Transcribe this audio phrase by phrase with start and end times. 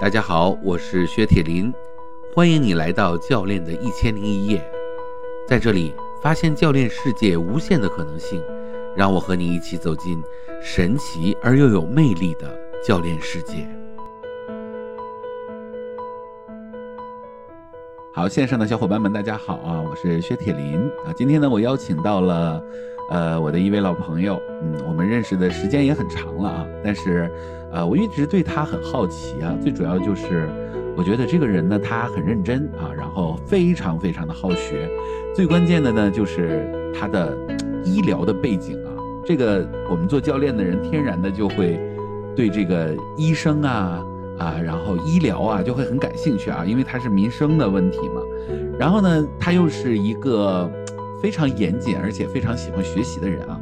[0.00, 1.70] 大家好，我是薛铁林，
[2.34, 4.58] 欢迎你来到教练的一千零一夜，
[5.46, 5.92] 在这里
[6.22, 8.42] 发现教练世界无限的可能性，
[8.96, 10.22] 让我和你一起走进
[10.62, 13.68] 神奇而又有魅力的教练世界。
[18.20, 20.76] 好，线上的小伙伴们，大家好啊，我是薛铁林
[21.06, 22.62] 啊，今天呢，我邀请到了。
[23.08, 27.30] 呃，我的一位老朋友，嗯，我们认识的时间也很长了啊，但是，
[27.72, 30.50] 呃，我一直对他很好奇啊，最主要就是，
[30.98, 34.86] 我觉得这个人呢，他很认真啊，然后非常非常的好学，
[35.34, 37.34] 最关键的呢，就是他的
[37.86, 38.92] 医疗的背景啊，
[39.24, 41.80] 这个我们做教练的人天然的就会
[42.36, 44.04] 对这个医生啊
[44.40, 48.20] 啊，然后医疗啊就会很感兴趣啊，因为它是民生的问题嘛，
[48.76, 50.68] 然后呢，他又是一个。
[51.22, 53.60] 非常严谨，而且非常喜欢学习的人啊。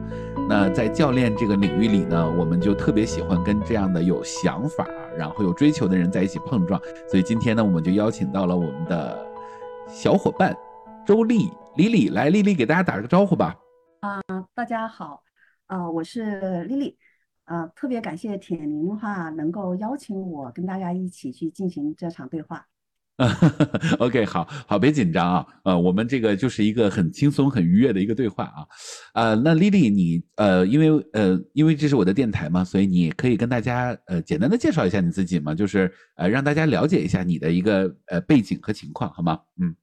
[0.49, 6.81] 那在教练这个领域里呢，我们就特别喜欢跟这样的有想法、然后有追求的人在一起碰撞。
[7.11, 9.27] 所以今天呢，我们就邀请到了我们的
[9.89, 10.57] 小伙伴
[11.05, 13.57] 周丽丽丽来，丽丽给大家打个招呼吧。
[14.03, 14.21] 啊，
[14.55, 15.21] 大家好，
[15.67, 16.97] 啊，我是丽丽，
[17.49, 22.67] 啊，特别感谢铁林的话能够邀请我跟大家一起去进行这场对话。
[23.99, 28.67] OK，好好，别紧张啊，呃，我们这个就是一个很轻松、很愉悦的一个对话啊，
[29.15, 39.41] 呃，那丽丽，你呃，因为呃，因为这是我的电台嘛，所以你可以跟大家呃简单的介绍一下你自己嘛，就是呃让大家了解一下你的一个呃背景和情况，好吗？
[39.57, 39.75] 嗯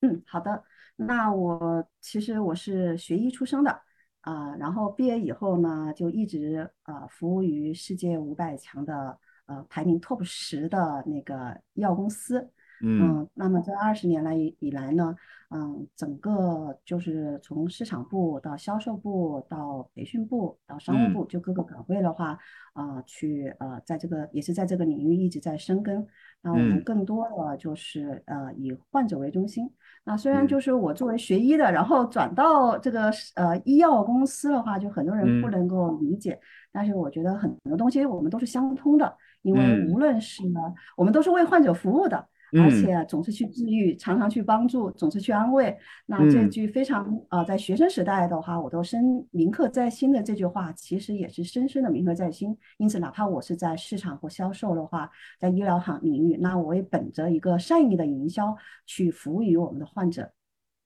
[0.00, 0.64] 嗯，好的，
[0.96, 3.80] 那我其实我是学医出生的
[4.26, 12.50] 啊，然后毕业以后呢，就一直呃服务于世界五百强的呃排名 Top 十的那个医药公司。
[12.82, 15.14] 嗯，那么这二十年来以以来呢，
[15.50, 22.36] 嗯，整个就是从市场部到销售部到培训部到商务部，就各个岗位的话，
[22.72, 26.04] 啊，去呃，在这个也是在这个领域一直在深耕。
[26.42, 29.70] 那我们更多的就是呃，以患者为中心。
[30.08, 36.38] 那虽然就是我作为学医的，然后转到这个呃医药公司的话，就很多人不能够理解，
[36.72, 39.12] 但是我觉得很多东西我们都是相通的，
[39.42, 40.60] 因为无论是呢，
[40.96, 42.24] 我们都是为患者服务的。
[42.62, 45.76] 而且总是去治愈，常常去帮助，总是去安慰。
[46.06, 52.56] 那这句非常啊，在学生时代的话，我都深铭刻在心的这句话，其实也是深深的铭刻在心。
[52.78, 58.56] 因此，哪怕我是在市场或销售的话，在医疗行领域，那我也本着一个善意的营销
[58.86, 60.30] 去服务于我们的患者。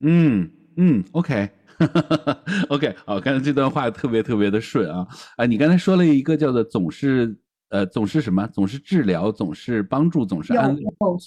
[0.01, 5.07] 嗯嗯，OK，OK， 好，刚才这段话特别特别的顺啊
[5.37, 5.47] 啊！
[5.47, 7.39] 你刚才说了一个叫做总是。
[7.71, 8.47] 呃，总是什么？
[8.49, 10.83] 总是治疗，总是帮助，总是安慰。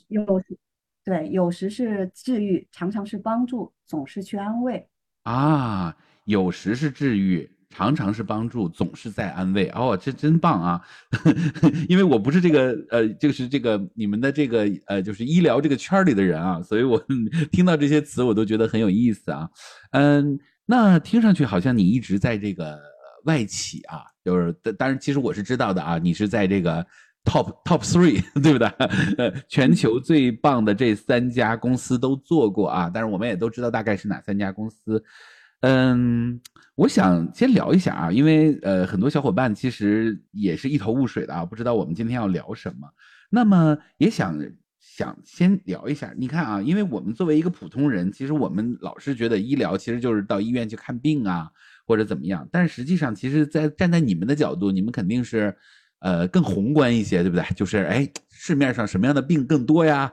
[0.10, 0.58] 有有时，
[1.04, 4.88] 对，有时是治愈，常常是帮助，总是去安慰。
[5.24, 5.96] 啊，
[6.26, 9.70] 有时是治愈，常常是帮助，总是在安慰。
[9.70, 10.82] 哦，这真棒啊！
[11.90, 17.04] 因为我不是这个呃，就是这个你们的这个呃，就是医疗这个圈里的人啊，所以我
[17.52, 19.50] 听到这些词我都觉得很有意思啊。
[19.92, 22.80] 嗯，那听上去好像你一直在这个。
[23.26, 26.86] 外企啊，就是当然，其实我是知道的啊，你是在这个
[27.26, 28.68] top top three， 对不对？
[29.18, 35.04] 呃，全球最棒的这三家公司都做过啊，但是我们也都知道大概是哪三家公司。
[35.62, 36.42] 嗯，
[36.76, 42.88] 我想先聊一下啊，因为呃，很多小伙伴其实也是一头雾水的啊，不知道我们今天要聊什么。
[43.30, 44.38] 那么也想
[44.80, 51.50] 想先聊一下，你看啊，因为我们作为一个普通人，其实我们老是觉得医疗其实就是到医院去看病啊。
[51.86, 52.48] 或者怎么样？
[52.52, 55.56] 但实际上，其实，在站在你们的角度，你们肯定是，
[56.00, 57.44] 呃，更宏观一些，对不对？
[57.56, 60.12] 就是，哎，市面上什么样的病更多呀？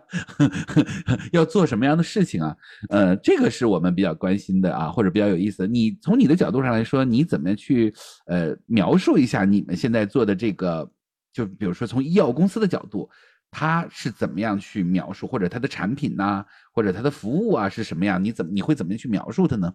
[1.33, 2.57] 要做什么样的事情啊？
[2.91, 5.67] 呃，这个是我们比较关心的啊，或者比较有意思的。
[5.67, 7.93] 你从你的角度上来说，你怎么去，
[8.27, 10.91] 呃，描述一下你们现在做的这个？
[11.33, 13.09] 就比如说从医药公司的角度，
[13.53, 16.45] 它是怎么样去描述，或者它的产品呐，
[16.75, 18.23] 或者它的服务啊是什么样？
[18.25, 19.73] 你怎么你会怎么去描述它呢？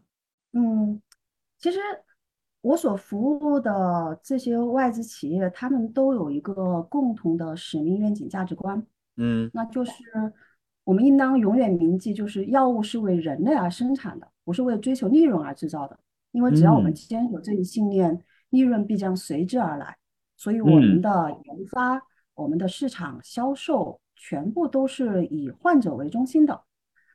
[0.53, 1.01] 嗯。
[1.57, 1.79] 其实
[2.61, 8.85] 我所服务的这些外资企业，他们都有一个共同的使命、愿景、价值观，
[9.17, 9.93] 嗯，那就是
[10.83, 15.97] 我们应当永远铭记，就是药物是为人类而生产的，不是为追求利润而制造的。
[16.31, 18.19] 因为只要我们坚守这一信念，
[18.49, 19.95] 利润必将随之而来。
[20.35, 22.01] 所以我们的研发、
[22.33, 26.61] 我们的市场销售，全部都是以患者为中心的。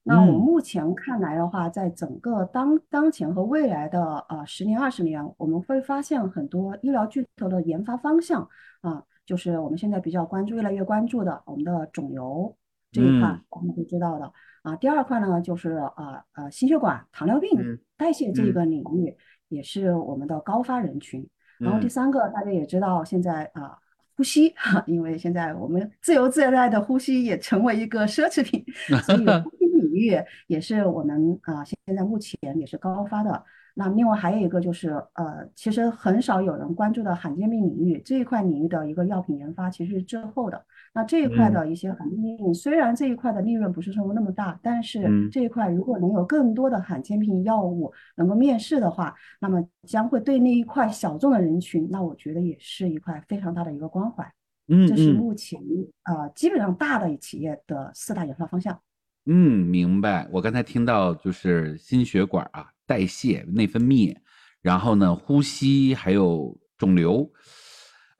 [0.03, 8.49] 那我目前看来的话，在整个当当前和未来的呃十年二十年，我们会发现很多医疗巨头的研发方向
[8.81, 12.57] 啊，就是我们现在比较关注、越来越关注的我们的肿瘤
[12.91, 14.33] 这一块，我们会知道的
[14.63, 14.75] 啊。
[14.77, 17.51] 第二块呢，就是啊呃心血管、糖尿病、
[17.97, 19.15] 代谢这个领域，
[19.49, 21.29] 也是我们的高发人群。
[21.59, 23.77] 然后第三个，大家也知道，现在啊。
[24.21, 28.63] 呼吸哈， 因为现在我们自由自在的呼吸也成为一个奢侈品，
[29.01, 33.43] 所以呼吸领域也是我们啊现在目前也是高发的。
[33.75, 40.63] 那另外还有一个就是，呃，其实很少有人关注的罕见病领域这一块领域的一个药品研发，其实是滞后的。
[40.93, 54.25] 那这一块的一些罕见病，虽然这一块的利润不是说那么大，但是这一块如果能有更多的罕见病药物能够面世的话，那么将会对那一块小众的人群，那我觉得也是一块非常大的一个关怀。
[54.69, 55.61] 嗯，这是目前
[56.05, 58.81] 呃基本上大的企业的四大研发方向。
[59.27, 60.29] 嗯，明白。
[60.33, 62.67] 我刚才听到就是心血管啊。
[62.91, 64.17] 代谢、内分泌，
[64.63, 67.31] 然后呢，呼吸还有肿瘤，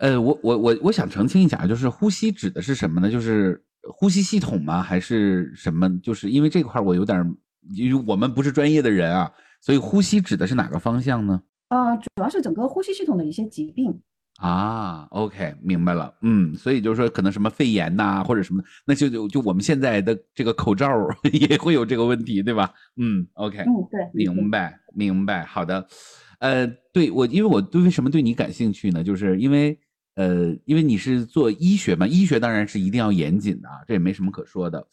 [0.01, 3.11] 呃，我我我我想澄清一下，就是呼吸指的是什么呢？
[3.11, 3.63] 就是
[3.95, 4.83] 呼吸系统吗？
[4.83, 5.89] 还是什么？
[6.01, 7.19] 就是因为这块我有点，
[7.75, 9.31] 因为我们不是专业的人啊，
[9.61, 11.43] 所以呼吸指的是哪个方向呢？
[11.69, 14.01] 呃，主要是整个呼吸系统的一些疾病。
[14.39, 20.89] 啊，OK，明白了，嗯，所以就是说，可能什么肺炎呐，或者什么，那就就就我们现在的这个口罩
[21.31, 22.73] 也会有这个问题，对吧？
[22.97, 25.87] 嗯，OK，嗯，对，明白，明白，好的，
[26.39, 29.05] 呃，对我，因为我对为什么对你感兴趣呢？
[29.05, 29.79] 就是因为，
[30.15, 34.87] 呃，因为你是做医学嘛，医学当然是一定要严谨的啊，这也没什么可说的，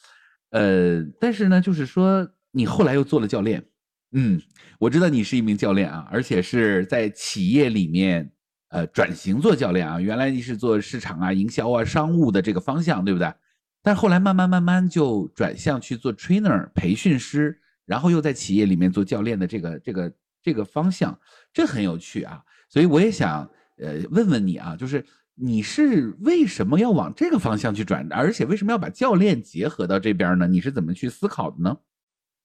[0.51, 3.63] 呃，但是呢，就是说你后来又做了教练，
[4.11, 4.41] 嗯，
[4.79, 8.31] 我知道你是一名教练啊，而且是在企业里面。
[8.69, 13.33] 呃，转型做教练啊，原来你是做市场啊、营销啊、商务的这个方向，对不对？
[13.81, 21.17] 但后来慢慢慢慢就转向去做 trainer 培训师，然后又在企业里面做教练的这个这个这个方向，
[21.53, 22.43] 这很有趣啊。
[22.67, 30.47] 所以我也想呃问问你啊，就是你是为什么要往这个方向去转，而且为什么要把教练结合到这边呢？
[30.47, 31.77] 你是怎么去思考的呢？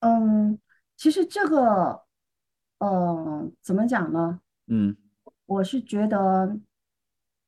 [0.01, 0.59] 嗯，
[0.97, 2.03] 其实这个，
[2.79, 4.41] 嗯，怎么讲呢？
[4.67, 4.97] 嗯。
[5.47, 6.59] 我是觉得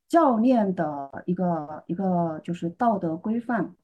[0.08, 3.74] 教练的一个一个就是道德规范，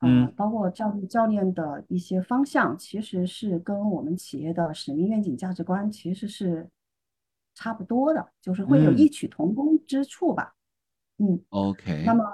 [0.00, 6.68] 嗯，包括教育教练的一些方向，其实是跟我们企业的使命、愿景、价值观其实是
[7.54, 10.54] 差不多的，就是会有异曲同工之处吧。
[11.18, 12.02] 嗯，OK。
[12.06, 12.24] 那么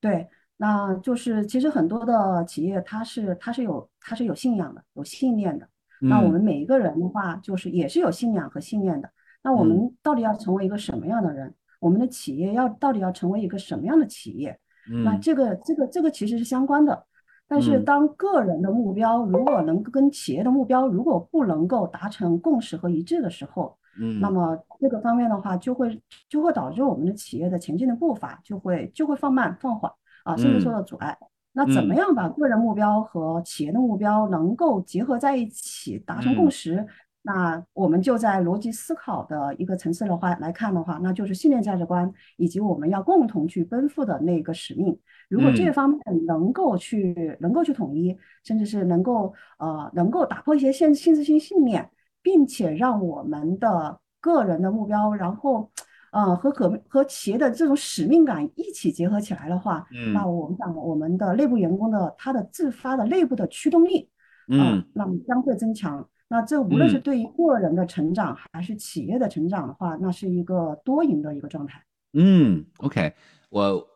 [0.00, 5.68] 对，那就是其实很多的企业，它是它是有它是有信仰的，有信念的。
[6.00, 9.10] 那我们每一个人的话，就是也是有信仰和信念的。
[9.42, 11.54] 那我们到底要成为一个什么样的人？
[11.78, 14.58] 我们的企业要到底要成为一个什么样的企业？
[15.04, 17.06] 那这个这个这个其实是相关的。
[17.46, 29.90] 但是当个人的目标如果能跟企业的目标如果不能够达成共识和一致的时候，嗯，那么这个方面的话就会就会导致我们的企业的前进的步伐就会就会放慢放缓
[30.24, 31.16] 啊，甚至受到阻碍。
[31.52, 36.86] 那怎么样把个人目标和企业的目标能够结合在一起，达成共识？
[37.22, 44.98] 那我们就在逻辑思考的一个层次的话来看的话，那就是信念价值观以及我们要共同去奔赴的那个使命。
[45.28, 51.90] 如果这方面能够去能够去统一，甚至是能够呃能够打破一些限限制性信念，
[52.22, 55.70] 并且让我们的个人的目标，然后
[56.12, 64.08] 呃和可和企业的这种使命感一起结合起来的话，那我们讲我们的内部员工的他的自发的内部的驱动力，
[64.48, 66.06] 嗯，那么将会增强。
[66.28, 71.82] 那这无论是对于个人的成长还是企业的成长的话，那是一个多赢的一个状态。
[72.12, 73.12] 嗯，OK，
[73.48, 73.88] 我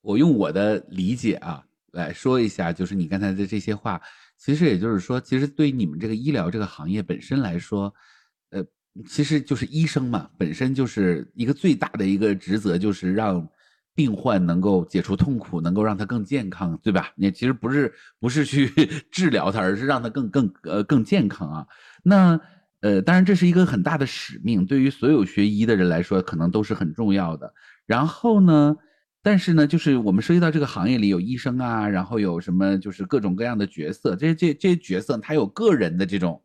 [0.00, 4.00] 我用我的理解啊来说一下，就是你刚才的这些话，
[4.42, 7.94] 其实也就是说，其实对于你们这个医疗这个行业本身来说，
[8.50, 8.64] 呃，
[9.06, 13.48] 其实就是医生嘛，本身就是一个最大的一个职责，就是让。
[13.94, 17.12] 病患能够解除痛苦，能够让他更健康，对吧？
[17.14, 18.66] 你其实不是不是去
[19.12, 21.66] 治疗他，而是让他更更呃更健康啊。
[22.02, 22.40] 那
[22.80, 27.52] 呃，当然这是一个很大的使命，对于所有学医的人来说，可能都是很重要的。
[27.84, 28.74] 然后呢，
[29.22, 36.42] 但是呢，就是我们涉及到这个行业里有医生啊，然后有什么就是各种各样的角色，这这这些角色他有个人的这种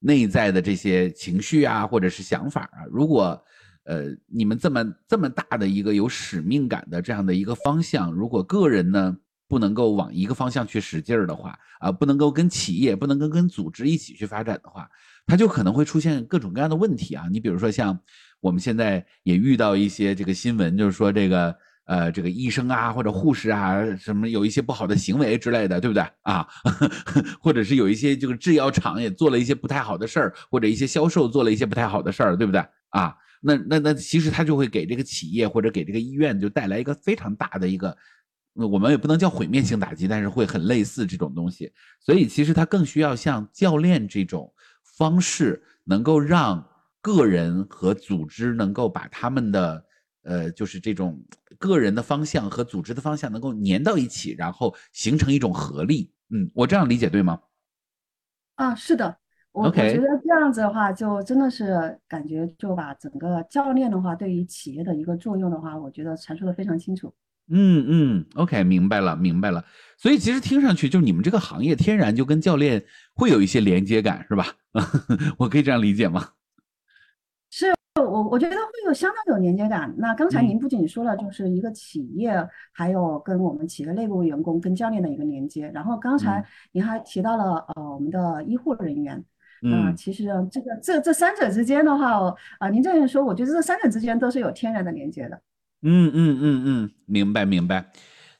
[0.00, 3.40] 内在的这些情绪啊，或者是想法啊，如果。
[3.86, 9.14] 呃，你们这么这么大的一个有使命感的这样的一个方向，如果个人呢
[9.46, 14.88] 不能够往一个方向去使劲儿的话，啊，不能够跟企业，不能够跟组织一起去发展的话，
[15.26, 17.26] 它就可能会出现各种各样的问题啊。
[17.30, 18.00] 你比如说像
[18.40, 21.54] 我们现在也遇到一些这个新闻，就是说这个
[21.86, 26.46] 呃这个医生啊或者护士啊什么有一些不好的行为之类的，对不对啊？
[27.40, 33.14] 或者是有一些这个制药厂也做了一些不太好的事儿，或者一些销售做了一些不太好的事儿，对不对啊？
[33.46, 37.94] 那那那其实他就会给这个企业或者给这个医院就带来一个非常大的一个，
[38.54, 41.70] 我们也不能叫毁灭性打击，但是会很类似这种东西。
[42.00, 44.50] 所以其实他更需要像教练这种
[44.96, 46.66] 方式，能够让
[47.02, 49.84] 个人和组织能够把他们的
[50.24, 51.22] 呃，就是这种
[51.58, 56.10] 个人的方向和组织的方向能够粘到一起，然后形成一种合力。
[56.30, 57.40] 嗯，我这样理解对吗？
[58.56, 59.18] 啊，是的，
[59.52, 67.12] 我我觉得这样子的话，就真的是感觉就把整个教练的话对于企业的一个作用的话，我觉得阐述的非常清楚。
[67.50, 69.62] 嗯嗯，OK，明白了，明白了。
[69.98, 72.82] 所以其实听上去，就你们这个行业天然就跟教练
[73.14, 74.46] 会有一些连接感，是吧？
[75.36, 76.30] 我可以这样理解吗？
[77.50, 77.74] 是
[78.14, 79.92] 我我觉得会有相当有连接感。
[79.98, 82.32] 那刚才您不仅说了，就是一个企业，
[82.72, 85.68] 还有跟我们企业内部员工跟教练的一个连接。
[85.74, 89.24] 然后刚才您还提到了呃我们的医护人员，
[89.62, 95.42] 嗯，其实这个这这三者之间的话，啊，您这样说，我觉得这三者之间都是有天然的连接的。
[95.82, 97.84] 嗯嗯嗯嗯，明白明白，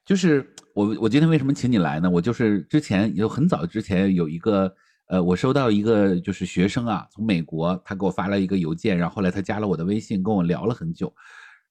[0.04, 2.08] 就是我我今天为什么请你来呢？
[2.08, 4.72] 我就是之前有很早之前有一个
[5.06, 11.14] 呃，我收到一个就是学生啊，从美国他给我发了一个邮件，然后后来他加了我的微信，跟我聊了很久，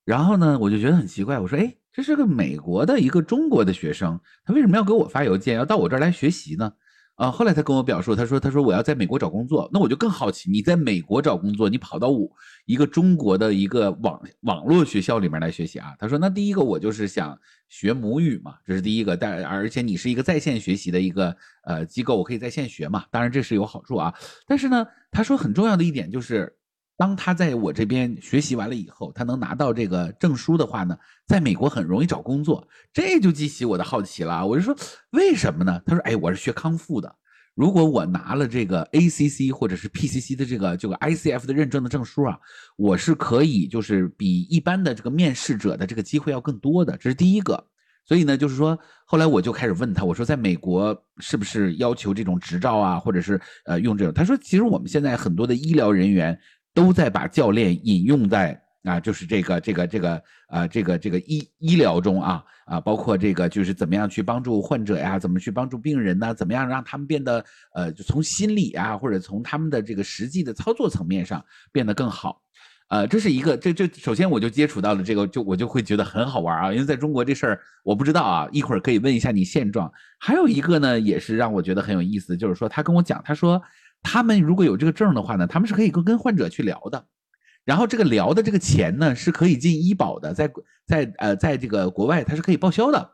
[0.05, 6.71] 然后呢，我就觉得很奇怪，我说哎，这是个美国的一个中国的学生，他为什么要给我发邮件，要到我这儿来学习呢？
[7.15, 12.27] 啊，后来他跟我表述，他说：“他说我要在美国找工作，那我就更好奇，你在美国找工作，你跑到我
[12.65, 17.37] 一个中国的一个网网络学校里面来学习啊？”他说：“那第一个我就是想
[17.69, 24.13] 学母语嘛，这是第一个，但而且你是一个在线学习的一个呃机构，我可以在线学嘛，当然这是有好处啊。
[24.47, 26.55] 但是呢，他说很重要的一点就是。”
[26.95, 30.95] 当他在我这边学习完了以后，他能拿到这个证书的话呢，
[31.27, 34.45] 在美国很容易找工作，这就激起我的好奇了。
[34.45, 34.75] 我就说，
[35.09, 35.81] 为什么呢？
[35.87, 37.13] 他说：“哎，我是学康复的，
[37.55, 42.37] 如果我拿了这个 ACC 或者是 PCC 的这个这个 ICF 的认证的证书啊，
[42.77, 46.95] 我是可以就是比一般的这个面试者的这个机会要更多的。
[46.97, 47.67] 这是第一个。
[48.05, 54.13] 所以呢，就是说，后来我就开始问他，我说，在美国是不是要求这种执照啊，或者是呃用这种？
[54.13, 56.39] 他说，其实我们现在很多的医疗人员。
[56.73, 66.33] 都在把教练引用在啊，就是这个这个这个啊，这个这个医医疗中啊啊，包括这个就是怎么样去帮助患者呀，怎么去帮助病人呢？
[66.33, 72.41] 怎么样让他们变得呃，就从心理啊，或者从他们的这个实际的操作层面上变得更好，
[72.89, 79.89] 呃，这是一个这这首先我就接触到了这个，就我就会觉得很好玩啊，因为在中国这事儿我不知道啊，一会儿可以问一下你现状。
[80.19, 83.61] 还有一个呢，也是让我觉得很有意思，就是说他跟我讲，他说。
[84.03, 87.07] 他们如果有这个证的话呢，他们是可以跟跟患者去聊的，
[87.63, 90.51] 然后这个聊的这个钱呢是可以进医保的，在
[90.85, 93.11] 在呃在这个国外它是可以报销的，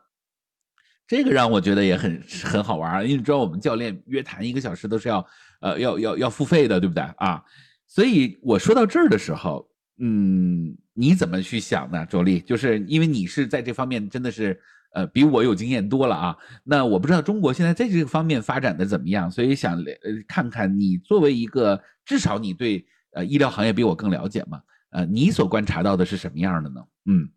[1.06, 5.24] 这个让我觉得也很很好玩因为你知道我们教练约谈一个小时都是要
[5.60, 7.42] 呃要要要付费的，对不对啊？
[7.86, 9.66] 所以我说到这儿的时候，
[9.98, 12.40] 嗯，你怎么去想呢，周丽？
[12.40, 14.60] 就是因为你是在这方面真的是。
[14.92, 16.36] 呃，比我有经验多了啊。
[16.64, 19.84] 那我不知道中国现在在这个方面发展的怎么样，所以想呃
[20.28, 24.62] 看看你作为一个至少你对呃医疗行业比我更了解嘛？
[24.90, 26.84] 呃，你所观察到的是什么样的呢？
[27.06, 27.28] 嗯，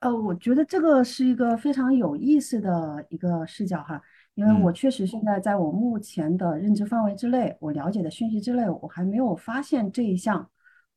[0.00, 4.00] 呃，我觉得这个是一个非常有意思的一个视角哈，
[4.34, 10.46] 因为我确实现在在我目前的认知范围之内，我了解的讯息之内，我还没有发现这一项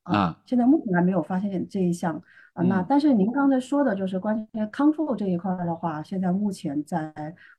[0.03, 2.21] 啊，现在目前还没有发现这一项。
[2.53, 7.13] 啊，那但是您刚才说的就是关于康复这一块的话，现在目前在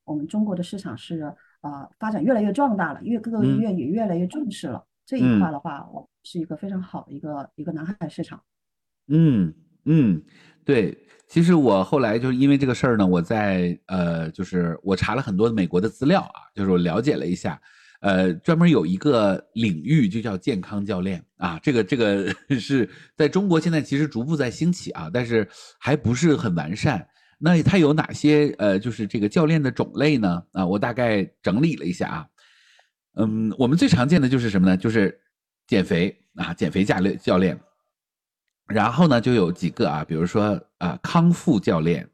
[0.05, 8.39] 我们中国的市场是啊发展越来越壮大了，因为各个医院也越来越重视了这一块的话，我是一个非常好的一个一个南海市场。
[9.09, 9.55] 嗯
[9.87, 10.23] 嗯，
[10.63, 10.95] 对，
[11.27, 17.59] 其实我后来就是因为这个事儿呢，我在呃就是我查了很多美国的资料啊，就是我了解了一下。
[18.02, 27.06] 呃，专门有一个领域就叫健康教练啊，这个这个 是在中国现在其实逐步在兴起啊，但是还不是很完善。
[27.38, 30.42] 那它有哪些呃，就是这个教练的种类呢？
[30.50, 32.26] 啊，我大概整理了一下啊，
[33.14, 34.76] 嗯，我们最常见的就是什么呢？
[34.76, 35.16] 就是
[35.68, 37.59] 减肥啊，减肥教练教练。
[38.66, 42.09] 然后呢，就有几个啊，比如说啊，康复教练，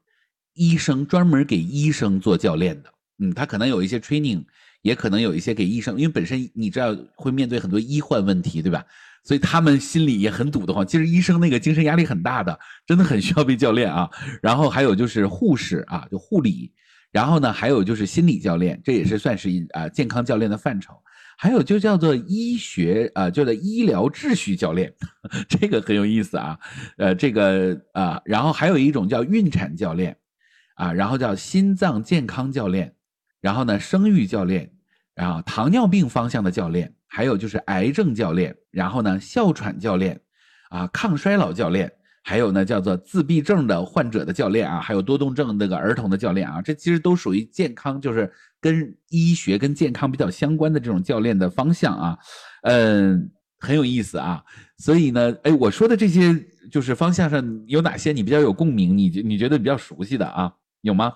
[0.53, 4.45] 医生专门给医生做教练的，嗯，他可能有一些 training。
[4.81, 8.83] 也可能有一些给医生，因为本身你知道会面对很多医患问题，对吧？
[9.23, 10.87] 所以他们心里也很堵得慌。
[10.87, 12.57] 其实医生那个精神压力很大的，
[12.87, 14.09] 真的很需要被教练啊。
[14.41, 16.71] 然后还有就是护士啊，就护理。
[17.11, 20.93] 然后呢，还有就是心理教练，这也是算是啊健康教练的范畴。
[21.37, 24.93] 还有就叫做医学啊，叫做医疗秩序教练，
[25.47, 26.57] 这个很有意思啊。
[26.97, 30.15] 呃，这个啊，然后还有一种叫孕产教练，
[30.75, 32.93] 啊，然后叫心脏健康教练。
[33.41, 34.69] 然后呢，生育教练，
[35.15, 40.19] 然后糖尿病方向的教练，还有就是癌症教练，然后呢，哮喘教练，
[40.69, 41.91] 啊，抗衰老教练，
[42.23, 52.17] 还有呢，叫做自闭症的患者的教练啊，还有多动症那个儿童的教练啊，这其实都属于健康，就是跟医学跟健康比较相关的这种教练的方向啊，
[52.63, 54.43] 嗯，很有意思啊。
[54.77, 56.35] 所以呢，哎，我说的这些
[56.71, 61.11] 就是方向上有哪些你比较有共鸣，你你觉得比较熟悉的啊，有吗？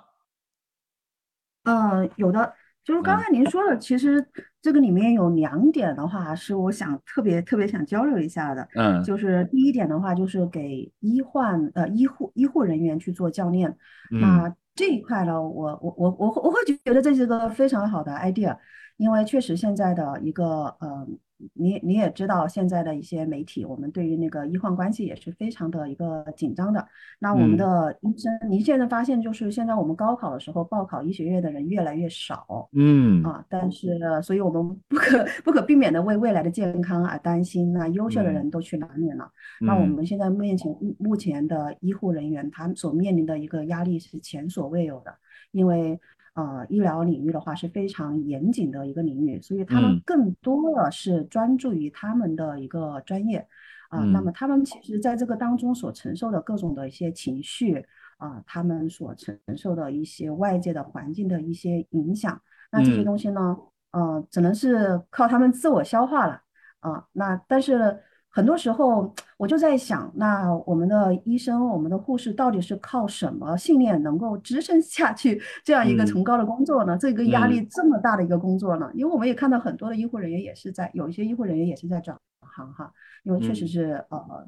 [1.63, 2.53] 呃，有的，
[2.83, 4.25] 就是刚才您说的，其实
[4.61, 8.67] 这个里面有两点的话，是我想特别特别想交流一下的。
[8.75, 13.69] 嗯，就是第一点的话，就是给医患呃医护医护人员去做教练。
[14.11, 18.57] 嗯那这一块呢，我我我我我会觉得这是个非常好的 idea，
[18.97, 21.07] 因为确实现在的一个呃，
[21.53, 26.85] 你你也知道现在的一些媒体，我们对于那个医患关系也是非常的一个紧张的。
[27.19, 32.69] 那我们嗯的医生，您现在发现就是现在我们高考的时候报考医学院的人越来越少。
[32.73, 37.71] 嗯啊，但是，所以我们不可不可避免的为未来的健康而担心。
[37.73, 39.29] 那优秀的嗯人都去哪里了？
[39.61, 45.13] 那我嗯们现在面前目前的医护人员，他们所面临的一个压力是前所未有的，
[45.51, 45.99] 因为
[46.35, 53.47] 呃，医疗领域的话是非常严谨的一个领域，所以他们嗯更多的是专注于他们的一个专业
[53.89, 53.99] 啊。
[54.05, 57.85] 那嗯么他们其实在这个当中所承受的各种的一些情绪
[58.17, 62.41] 啊，他们所承受的一些外界的环境的一些影响。
[62.71, 63.55] 那这些嗯东西呢，
[63.91, 66.41] 呃，只能是靠他们自我消化了
[66.79, 67.05] 啊。
[67.11, 67.95] 那但是
[68.35, 76.97] 很多时候，我就在想，那我们的医生、我们的护士到底是靠什么信念能够支撑下去这样一个嗯崇高的工作呢？
[76.97, 78.89] 这个压力嗯这么大的一个工作呢？
[78.95, 82.91] 因为我们也看到很多的医护人员也是在，有一些医护人员也是在转行哈，
[83.23, 84.47] 因为确实嗯是呃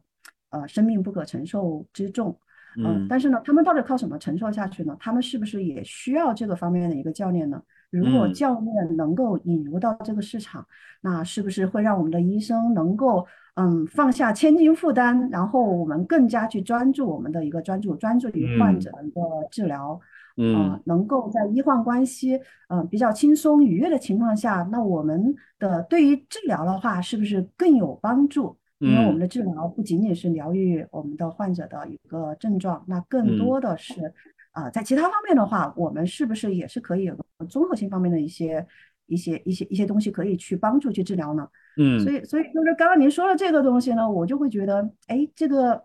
[0.49, 2.35] 呃生命不可承受之重。
[2.77, 4.97] 嗯，嗯但是呢，他们到底靠什么承受下去呢？
[4.99, 7.61] 他们是不是也需要这个方面的一个教练呢？
[7.91, 10.65] 如果嗯教练能够引入到这个市场，
[11.01, 13.25] 那是不是会让我们的医生能够
[13.55, 19.99] 嗯放下千斤负担，然后我们更加去专注我们的一个专注，专注于患嗯者的一个治疗，
[20.37, 28.57] 嗯呃，能够在医患关系呃比较轻松愉悦的情况下，那我们的对于治疗的话，是不是更有帮助？
[28.79, 34.13] 因为我们嗯的治疗不仅仅是疗愈我们的患者的一个症状，那更嗯多的是，
[34.51, 38.67] 啊、在其他方面的话，我们是不是也是可以有个综合性方面的一些
[39.07, 41.47] 一些一些一些东西可以去帮助去治疗呢？
[41.77, 45.83] 嗯所嗯以，所以就是刚刚您说的这个东西呢，我就会觉得，哎，这个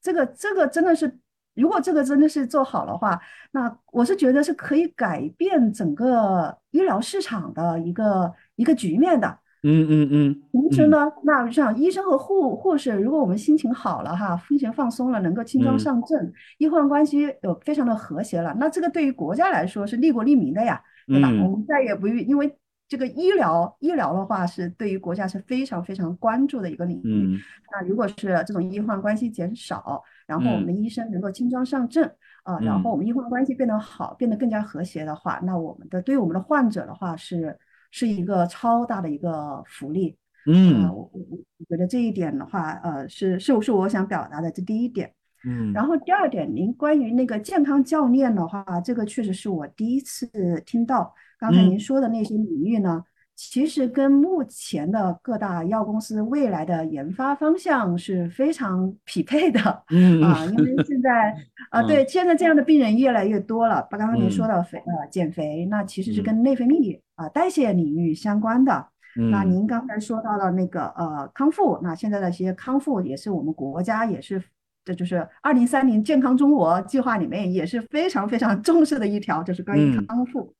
[0.00, 1.18] 这个这个真的是，
[1.54, 3.20] 如果这个真的是做好的话，
[3.52, 9.38] 那我是觉得是可以改变整个医疗市场的一个一个局面的。
[9.64, 21.28] 嗯嗯嗯嗯同时呢，那像医生和护护士，如果我们心情好了哈，心情放松了，能够轻装嗯上阵，医患关系有非常的和谐了，那这个对于国家来说是利国利民的呀，对吧？
[21.28, 22.52] 我嗯们再也不用因为
[22.92, 27.02] 这个医疗医疗的话是对于国家是非常非常关注的一个领域。
[27.04, 27.40] 嗯
[27.72, 28.14] 那如果是
[28.46, 32.04] 这种医患关系减少，然后我们的嗯医生能够轻装上阵
[32.42, 37.58] 啊，然后嗯我们医患关系变得好，变得更加和谐的话，那我们的对于我们的患者的话是
[37.90, 40.10] 是一个超大的一个福利。
[40.10, 45.10] 啊，嗯我我我我觉得这一点的话，呃，是是是我想表达的这第一点。
[45.44, 50.28] 嗯然后第二点，您关于那个健康教练的话，这个确实是我第一次
[50.66, 51.14] 听到。
[51.42, 53.02] 刚才您嗯说的那些领域呢，
[53.34, 59.82] 其实跟目前的各大药公司未来的研发方向是非常匹配的。
[59.90, 61.34] 嗯啊，因为现在
[61.70, 63.82] 啊，对，现在这样的病人越来越多了。
[63.90, 68.86] 把刚刚您说嗯到肥呃减肥，那其实是嗯跟内分泌啊代谢领域相关的。
[69.30, 74.40] 那嗯您刚才说到了那个呃康复，那现在的一些康复也是我们国家也是，
[74.84, 80.54] 这就是二零三零健康中国计划里面也是非常非常重视的一条，就是关于嗯康复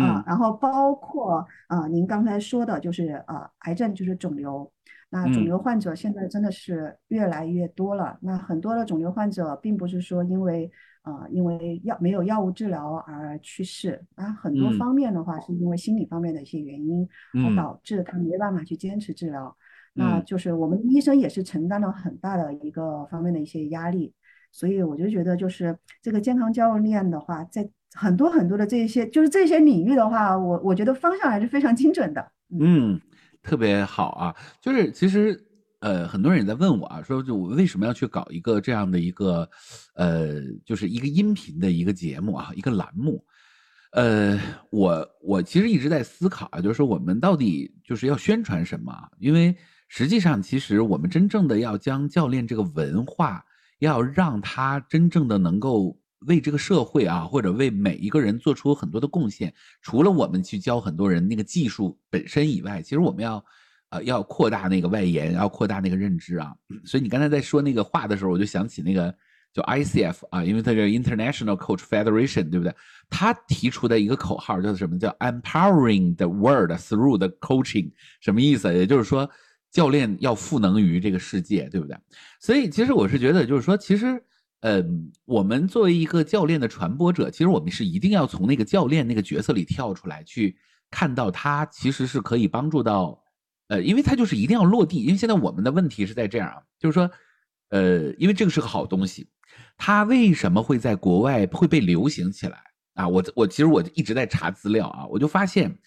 [0.00, 4.70] 啊嗯，然后包括啊您刚才说的就是啊癌症就是肿瘤，
[5.10, 5.44] 那肿嗯。
[5.44, 10.70] 瘤患者现在真的是越来越多了，那很多的肿瘤患者并不是说因为
[11.02, 14.78] 啊、因为药没有药物治疗而去世，啊很多嗯。
[14.78, 17.08] 方面的话是因为心理方面的一些原因。
[17.34, 17.54] 而嗯。
[17.54, 19.56] 导致他没办法去坚持治疗，
[19.94, 20.24] 那嗯。
[20.26, 24.12] 就是我们医生也是承担了很大的一个方面的一些压力，
[24.50, 32.32] 所以我就觉得就是这个健康教练的话，在很多很多的这一些就是这些领域的话，我我觉得方向还是非常精准的。
[32.60, 33.00] 嗯，
[33.42, 34.34] 特别好啊！
[34.60, 35.36] 就是其实
[35.80, 39.48] 呃，很多人也在问我啊，说就我为什么要去搞一个这样的一个
[39.94, 43.24] 呃，就是一个音频的一个节目啊，一个栏目。
[43.92, 44.38] 呃，
[44.70, 48.92] 我我其实一直在思考啊，就是说我们到底就是要宣传什么？
[49.18, 49.56] 因为
[49.88, 53.44] 实际上，其实我们真正的要将教练这个文化，
[53.78, 59.52] 要让他真正的能够为这个社会啊，或者为每一个人做出很多的贡献。
[59.82, 63.44] 除了我们去教很多人那个技术本身以外，其实我们要
[63.90, 66.54] 呃要扩大那个外延，要扩大那个认知啊。
[66.84, 69.14] 所以你刚才在说那个话的时候，我就想起那个。
[69.52, 72.74] 就 ICF 啊，因为它是 International Coach Federation，对不对？
[73.08, 74.98] 他提出的一个口号叫什么？
[74.98, 78.70] 叫 Empowering the world through the coaching，什么意思？
[78.74, 79.30] 也就是说，
[79.70, 81.96] 教练要赋能于这个世界，对不对？
[82.38, 84.22] 所以其实我是觉得，就是说，其实，
[84.66, 90.58] 嗯，我们作为一个教练的传播者，其实我们是一定要从那个教练那个角色里跳出来，去
[90.90, 93.22] 看到他其实是可以帮助到，
[93.68, 95.02] 呃，因为他就是一定要落地。
[95.04, 97.08] 因为现在我们的问题是在这样啊，就是说，
[97.68, 99.28] 呃，因为这个是个好东西，
[99.76, 102.58] 它为什么会在国外会被流行起来
[102.94, 103.06] 啊？
[103.06, 105.78] 我我其实我一直在查资料啊，我就发现。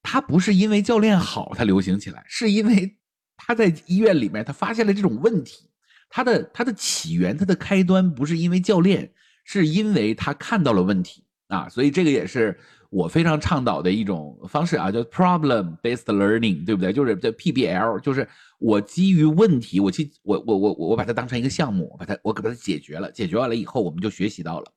[0.00, 2.96] 他不是因为教练好，他流行起来，是因为
[3.36, 5.68] 他在医院里面他发现了这种问题，
[6.08, 9.10] 他的他的起源，他的开端不是因为教练，
[9.44, 12.58] 是因为他看到了问题啊，所以这个也是
[12.90, 16.92] 我非常倡导的一种方式啊，叫 problem based learning，对不对？
[16.92, 24.72] 就是叫 PBL，就是我基于问题，我去我我我我把它当成一个项目，把它我给它解决了，解决完了以后，我们就学习到了。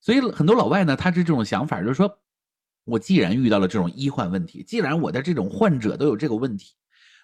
[0.00, 2.18] 所以很多老外呢，他是这种想法，就是说。
[2.86, 6.72] 我既然遇到了这种医患问题，既然我的这种患者都有这个问题，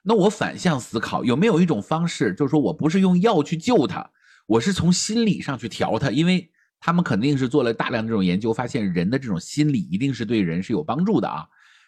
[0.08, 4.08] 那我反向思考，有没有一种方式，就是说我不是用药去救他，
[4.46, 11.44] 我是从心理上去调他，因为他们肯定是做了大量这种研究，发现人的这种心理一定是对人是有帮助的啊。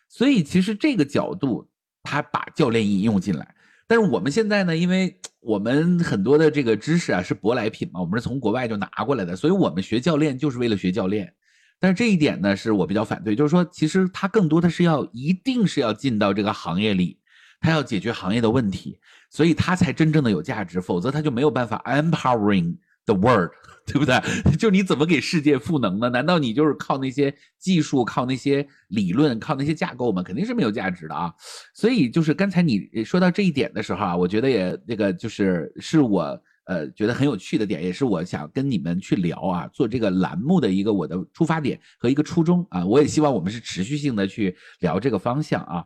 [0.09, 1.70] 所以其实这个角度，
[2.02, 3.54] 他把教练引用进来。
[3.87, 11.33] 但是我们现在呢，因为我们很多的这个知识啊是舶来品嘛，我们是从国外就拿过来的，所以我们学教练就是为了学教练。
[11.78, 17.20] 但是这一点呢，是我比较反对，就是说，其实他更多的是要，一定是要进到这个行业里，
[17.61, 18.99] 他要解决行业的问题，
[19.31, 23.51] 所以他才真正的有价值，否则他就没有办法 empowering the world，
[23.87, 24.21] 对不对？
[24.59, 26.09] 就你怎么给世界赋能呢？
[26.11, 30.23] 难道你就是靠那些技术、靠那些理论、靠那些架构吗？
[30.23, 31.33] 肯定是没有价值的啊！
[31.75, 36.40] 所以就是刚才你说到这一点的时候啊，我觉得也那个就是是我。
[36.68, 45.83] 呃，觉得很有趣的点，也是我想跟你们去聊啊，做这个栏目的一个我的出发点和一个初衷啊，我也希望我们是持续性的去聊这个方向啊。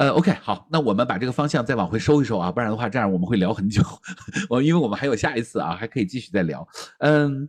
[0.00, 3.82] 呃，OK，好，那我们把这个方向再往回收一收啊，不然的话，这样我们会聊很久。
[4.48, 6.66] 我因为我们还有下一次啊，还可以继续再聊。
[7.00, 7.46] 嗯，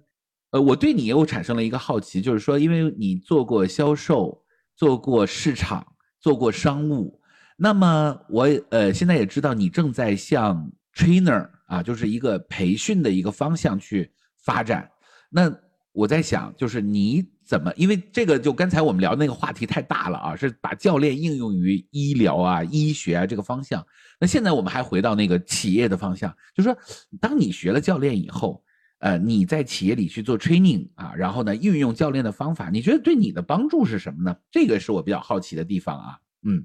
[0.50, 4.44] 呃，我对你又产生了一个好奇，就是说，因为你做过销售，
[4.76, 5.88] 做过市场，
[6.20, 7.22] 做过商务，
[7.56, 11.50] 那么我呃现在也知道你正在向 trainer。
[11.68, 14.12] 啊，就是一个培训的一个方向去
[14.44, 14.92] 发展。
[15.30, 15.50] 那
[15.94, 23.86] 我在想，就是你怎么，因为这个就刚才我们聊那个话题太大了啊，是把教练应用于医疗啊、医学啊这个方向。
[24.22, 26.78] 那现在我们还回到那个企业的方向，就是说，
[27.20, 28.64] 当你学了教练以后，
[29.00, 34.34] 呃，你在企业里去做 training 啊，然后呢，运用教练的方法，你觉得对你的帮助是什么呢？
[34.50, 36.18] 这个是我比较好奇的地方啊。
[36.44, 36.64] 嗯，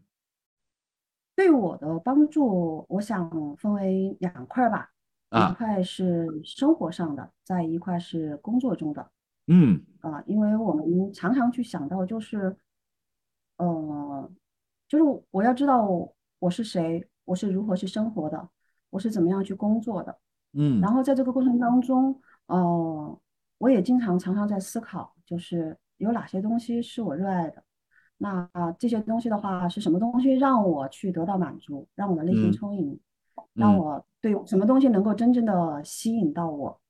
[1.35, 4.89] 对我的帮助，我想分为两块吧。
[5.33, 9.11] 一块是生活上的，在一块是工作中的。
[9.47, 12.57] 嗯啊，因为我们常常去想到，就是，
[13.59, 14.31] 呃，
[14.89, 15.89] 就是我要知道
[16.39, 18.49] 我是谁，我是如何去生活的，
[18.91, 20.19] 我是怎么样去工作的。
[20.53, 23.21] 嗯，然后在这个过程当中，呃，
[23.59, 27.63] 我也经常常常在思考，就是有哪些东西是我热爱的。
[28.19, 32.99] 那这些东西的话，是什么东西让我去得到满足，让我的内心充盈？
[33.53, 36.81] 让我对什么东西能够真正的吸引到我，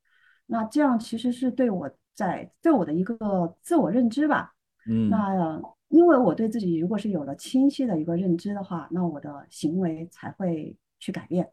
[0.47, 4.55] 那这样其实是对我在对我的一个自我认知吧。
[4.89, 11.49] 嗯，那因为我对自己如果是有了清晰的一个认知的话，那我的行为才会去改变。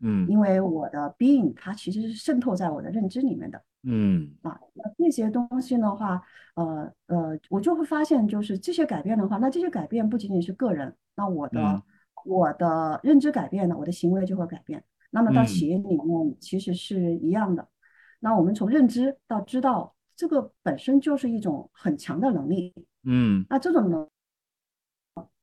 [0.00, 3.62] 嗯，因为我的 being 它其实是渗透在我的认知里面的。
[3.82, 6.22] 嗯，啊，那这些东西的话，
[6.54, 11.82] 呃呃，我就会发现，就是这些改变的话，那这些改变不仅仅是个人，那我的。
[12.24, 14.82] 我的认知改变了，我的行为就会改变。
[15.12, 17.68] 那么到企业里面其实是一样的。
[18.20, 22.74] 那我们从认知到知道，这个本身就是一种很强的能力。
[23.04, 24.08] 嗯，那这种能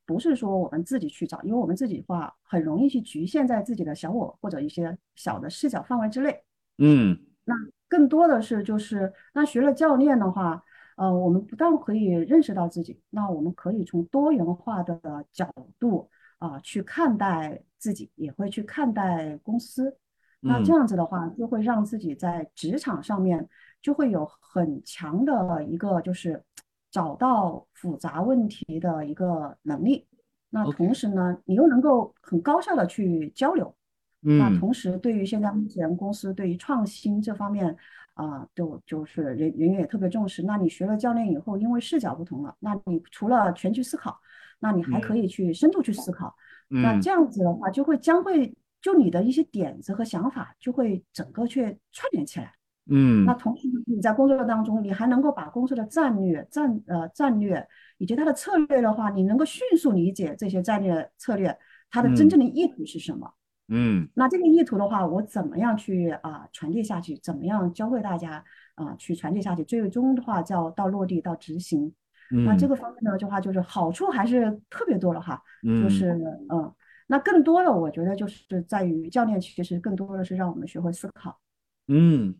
[0.05, 6.43] 不是说我们自己去找，因为我们自己的话很容易去局限在自己的小我或者一些小的视角范围之内。
[6.77, 7.53] 嗯，那
[7.87, 10.63] 更多的是就是那学了教练的话，
[10.97, 14.99] 呃，我们不但可以认识到自己，那我们可以从多元化的
[15.31, 16.09] 角度。
[16.39, 19.95] 啊，去看待自己，也会去看待公司。
[20.43, 23.47] 那这样子的话，就会让自己在职场上面
[23.81, 26.43] 就会有很强的一个，就是
[26.91, 30.05] 找到复杂问题的一个能力。
[30.49, 33.73] 那同时呢，你又能够很高效的去交流。
[34.21, 37.75] 那同时，对于现在目前公司对于创新这方面
[38.13, 40.43] 啊，就就是人人员也特别重视。
[40.43, 44.19] 那你学了教练以后，因为视角不同了，那你除了全局思考。
[44.59, 46.33] 那你还可以去深度去思考，
[46.69, 52.53] 那这样子的话，就会将会就你的一些点子和想法就会整个去串联起来。
[52.91, 57.65] 嗯，那同时你在工作当中，你还能够把公司的战略、战呃战略
[57.97, 61.57] 以及它的策略的话，你能够迅速理解这些战略策略
[61.89, 63.33] 它的真正的意图是什么。
[63.69, 67.17] 嗯那这个意图的话，我怎么样去啊、传递下去？
[67.19, 68.43] 怎么样教会大家
[68.75, 69.63] 啊、去传递下去？
[69.63, 71.93] 最终的话叫到落地到执行。
[72.29, 76.11] 那这嗯个方面呢，的话就是好处还是特别多了哈，就嗯是
[76.49, 76.73] 嗯，
[77.07, 81.39] 那更多的我觉得就是在于教练其实更多的是让我们学会思考。
[81.87, 82.33] 嗯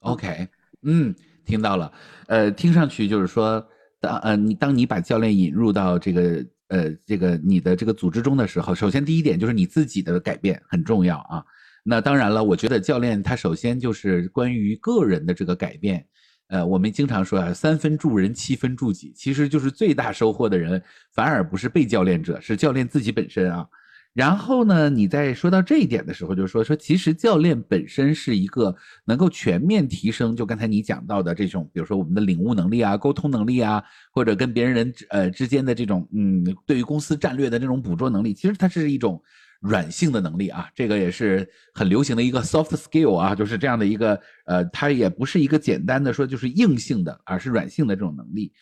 [0.00, 0.48] 啊，，OK，
[0.82, 1.92] 嗯，听到了，
[2.26, 3.66] 呃，听上去就是说，
[4.00, 11.44] 当呃你当你把教练引入到这个呃这个你的这个组织中的时候，首先第一点就是你自己的改变很重要啊。
[11.84, 16.06] 那当然了，我觉得教练他首先就是关于个人的这个改变。
[16.48, 20.82] 呃，我们经常说啊，三分助人，七分助己，其实就是最大收获的人，
[21.12, 23.66] 反而不是被教练者，是教练自己本身啊。
[24.14, 39.22] 然后呢，你在说到这一点的时候，就说说，其实教练本身是一个能够全面提升，就刚才你讲到的这种，比如说我们的领悟能力啊、沟通能力啊，或者跟别人呃之间的这种嗯，对于公司战略的这种捕捉能力，其实它是一种
[39.60, 48.52] 软性的能力啊，这个也是很流行的一个 soft skill 啊，就是这样的一个呃，它也不是一个简单的说就是硬性的，而是软性的这种能力。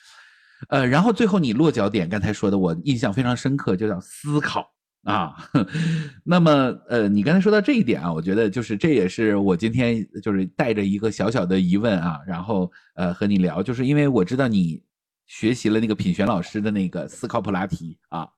[0.69, 4.73] 呃，然后最后你落脚点刚才说的，我印象非常深刻，就叫思考。
[5.05, 5.37] 啊，
[6.25, 14.83] 那么呃，你刚才说到这一点啊，我觉得就是这也是我今天就是带着一个小小的疑问啊，然后呃和你聊，就是因为我知道你
[15.27, 18.29] 学习了那个品璇老师的那个思考普拉提啊，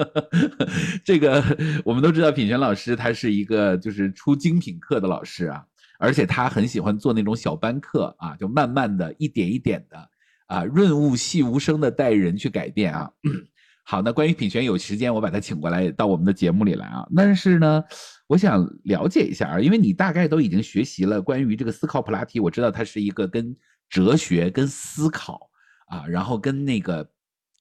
[1.04, 1.42] 这个
[1.84, 5.64] 我们都知道品璇老师他是一个就是出精品课的老师啊，
[5.98, 10.10] 而且他很喜欢做那种小班课啊，就慢慢的一点一点的
[10.46, 13.10] 啊，润物细无声的带人去改变啊。
[13.86, 17.06] 好，那关于品璇，有时间我把他请过来到我们的节目里来啊。
[17.14, 17.82] 但是呢，
[18.26, 23.54] 我想了解一下啊，因为你大概都已经学习了关于这个思考普拉提，我知道它是一个跟
[23.90, 25.50] 哲学、跟思考
[25.86, 27.08] 啊，然后跟那个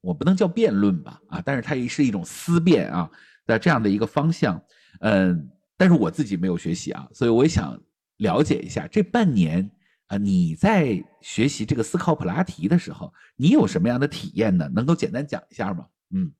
[0.01, 3.09] 我不能叫辩论吧啊，但是它也是一种思辨啊
[3.45, 4.62] 的这样的一个方向。
[4.99, 7.79] 嗯，但是我自己没有学习啊，所以我也想
[8.17, 9.69] 了解一下这半年
[10.07, 14.69] 啊，你在学习这个思考普拉提的时候，你有什么样的体验呢？
[14.73, 15.88] 能够简单讲一下吗？
[16.13, 16.31] 嗯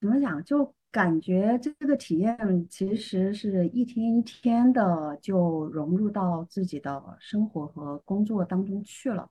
[0.00, 0.42] 怎么讲？
[0.44, 9.28] 就感觉这个体验其实是一天一天的就融入到自己的生活和工作当中去了。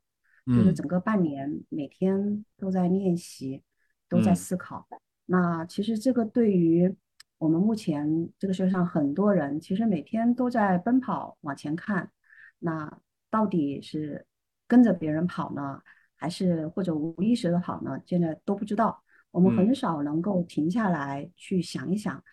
[0.50, 3.62] 就是嗯整个半年，每天都在练习，
[4.10, 4.88] 都在嗯思考。
[5.26, 6.94] 那其实这个对于
[7.38, 12.12] 我们目前这个世界上很多人，其实每天都在奔跑往前看，
[12.60, 14.26] 那到底是
[14.68, 15.82] 跟着别人跑呢，
[16.16, 18.00] 还是或者无意识的跑呢？
[18.06, 19.04] 现在都不知道。
[19.32, 22.24] 我们很嗯少能够停下来去想一想，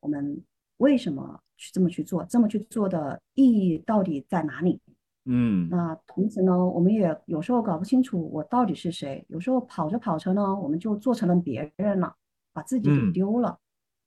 [0.00, 0.42] 我们
[0.78, 4.80] 为什么去这么去做，这么去做的意义到底在哪里？
[5.26, 12.14] 嗯那同时呢，我们也有时候搞不清楚我到底是谁，有时候跑着跑着呢，我们就做成了别人了，
[12.52, 13.58] 把自己给嗯丢了。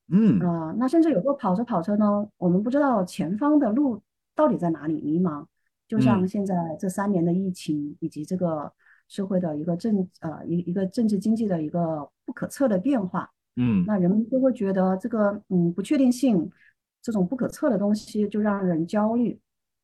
[0.09, 4.01] 嗯啊、那甚至有时候跑着跑着呢，我们不知道前方的路
[4.35, 5.45] 到底在哪里，迷茫。
[5.87, 8.71] 就像嗯现在这三年的疫情，以及这个
[9.07, 16.49] 社会的一个政呃一一个政治经济的一个不可测的变化，嗯那人们就会觉得这个嗯不确定性，
[17.01, 19.39] 这种不可测的东西就让人焦虑。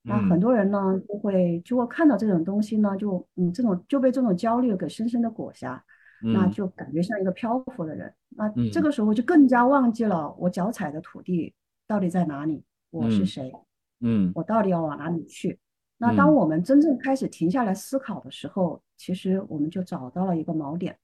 [0.10, 5.80] 那很嗯多人呢就会就会看到这种东西呢，就嗯这种就被这种焦虑给深深的裹挟，
[6.22, 8.12] 那嗯就感觉像一个漂浮的人。
[8.30, 11.54] 那这嗯个时候就更加忘记了我脚踩的土地
[11.88, 13.54] 到底在哪里，我是嗯谁，
[14.02, 15.60] 嗯我到底要往哪里去。
[15.98, 20.98] 那当嗯我们真正开始停下来思考的时候，其实我们就找到了一个锚点。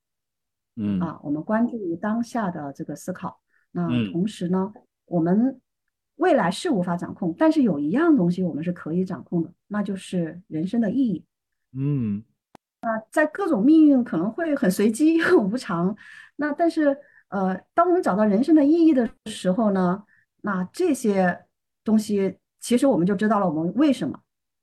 [0.78, 3.39] 嗯啊，我们关注于当下的这个思考。
[3.72, 4.74] 那嗯同时呢，
[5.06, 5.60] 我们
[6.17, 11.23] 未来是无法掌控，但是有一样东西我们是可以掌控的，那就是人生的意义。
[11.78, 12.23] 嗯
[12.82, 15.95] 那在各种命运可能会很随机、 很无常，
[16.36, 16.95] 那但是
[17.30, 20.04] 呃，当我们找到人生的意义的时候呢，
[20.41, 21.45] 那这些
[21.84, 24.19] 东西其实我们就知道了我们为什么，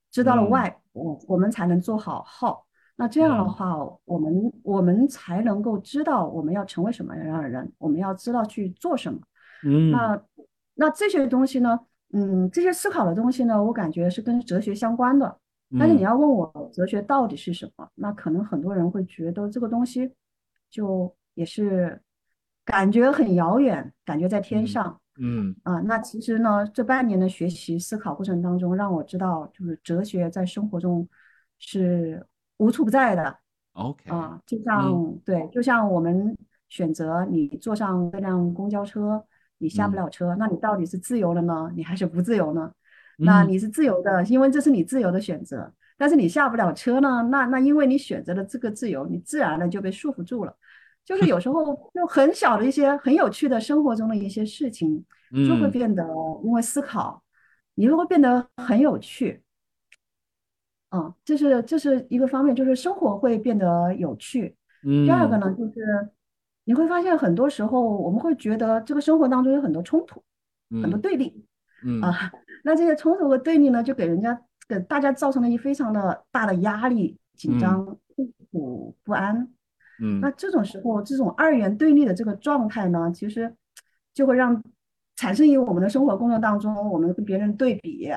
[0.09, 2.57] 知道了嗯 why，我我们才能做好 how。
[2.95, 9.19] 那这样的嗯话，我们我们才能够知道我们要成为什么样的人，我们要知道去做什么。
[9.65, 10.21] 嗯那
[10.75, 11.79] 那这些东西呢，
[12.13, 15.39] 嗯，这些思考的东西呢，我感觉是跟哲学相关的。
[15.79, 20.11] 但是你嗯要问我哲学到底是什么，那可能很多人会觉得这个东西
[20.69, 21.99] 就也是
[22.63, 25.79] 感觉很遥远，感觉在天嗯上嗯啊。
[25.79, 31.07] 那其实呢，这半年的学习思考过程当中，让我知道，就是哲学在生活中
[31.57, 32.23] 是
[32.57, 33.35] 无处不在的。
[33.71, 36.37] ，OK，啊，就像对，就像我们
[36.69, 39.25] 选择你坐上这辆公交车，
[39.63, 42.71] 你下不嗯了车，那你到底是自由了呢，你还是不自由呢？
[43.17, 45.71] 那嗯你是自由的，因为这是你自由的选择。
[45.97, 50.53] 但是你下不了车呢，那那因为你选择了这个自由，你自然的就被束缚住了。
[51.05, 55.03] 就是有时候就很小的一些很有趣的生活中的一些事情，
[55.47, 56.03] 就会变得
[56.43, 57.21] 因为思考，
[57.75, 59.41] 你就会变得很有趣。
[60.91, 64.55] 嗯，这是这是一个方面，就是生活会变得有趣。
[64.81, 66.09] 第二个呢，就是
[66.65, 70.23] 你会发现很多时候我们会觉得这个生活当中有很多冲突，
[70.81, 71.45] 很多对立。
[71.85, 72.31] 嗯啊，
[72.63, 79.53] 那这些冲突和对立呢，就给人家给大家造成了一非常的大的压力、紧张、痛苦、不安。
[80.01, 83.53] 嗯，那这种时候，这种二元对立的这个状态呢，其实
[84.13, 84.63] 就会让
[85.17, 88.09] 产生于我们的生活工作当中，我们跟别人对比。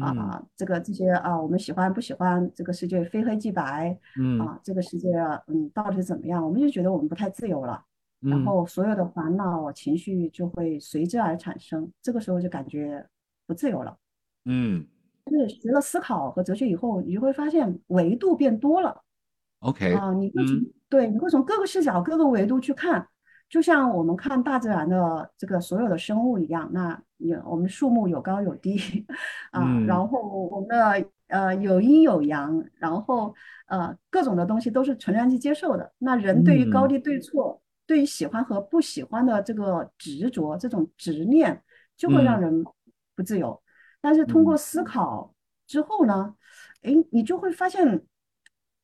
[0.00, 3.98] 啊，这个这些啊，我们喜欢不喜欢这个世界非黑即白？
[4.18, 5.08] 嗯啊，这个世界
[5.46, 6.44] 嗯到底怎么样？
[6.44, 7.84] 我们就觉得我们不太自由了，
[8.20, 13.04] 然后所有的烦恼情绪就会随之而产生，这个时候就感觉
[13.46, 13.96] 不自由了。
[14.44, 14.86] 嗯，
[15.26, 19.02] 就是学了思考和哲学以后，你就会发现维度变多了。
[19.60, 20.56] OK 啊，你会从
[20.88, 23.06] 对，你会从各个视角、各个维度去看。
[23.48, 29.06] 就像我们看大自然的这个所有的生物一样，那有我们树木有高有低，
[29.50, 33.34] 啊，然后我们的呃有阴有阳，然后
[33.66, 35.92] 呃各种的东西都是纯然去接受的。
[35.98, 41.62] 那人对于高低对错，对于喜欢和不喜欢的这个执着，这种执念，
[41.96, 42.64] 就会让人
[43.14, 43.60] 不自由。
[44.00, 45.34] 但是通过思考
[45.66, 46.34] 之后呢，
[46.82, 48.02] 哎，你就会发现，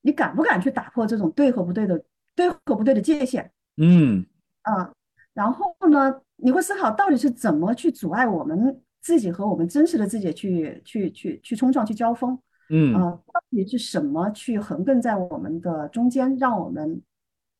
[0.03, 3.53] 你敢不敢去打破这种对和不对的对和不对的界限？
[3.77, 4.27] 嗯。
[4.62, 4.90] 啊，
[5.35, 12.38] 然后呢，你会思考到底是怎么去阻碍我们自己和我们真实的自己去去去去冲撞、去交锋？
[12.70, 13.01] 嗯，啊，
[13.33, 17.01] 到底是什么去横亘在我们的中间，让我们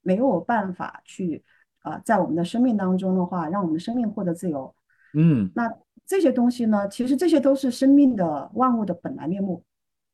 [0.02, 1.44] 没有办法去
[1.82, 4.74] 啊，在我们的生命当中的话，让我们的生命获得自由？
[5.14, 5.72] 嗯，那
[6.06, 9.62] 这些东西呢，其实这些都是生命的万物的本来面目，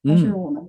[0.02, 0.68] 但是我们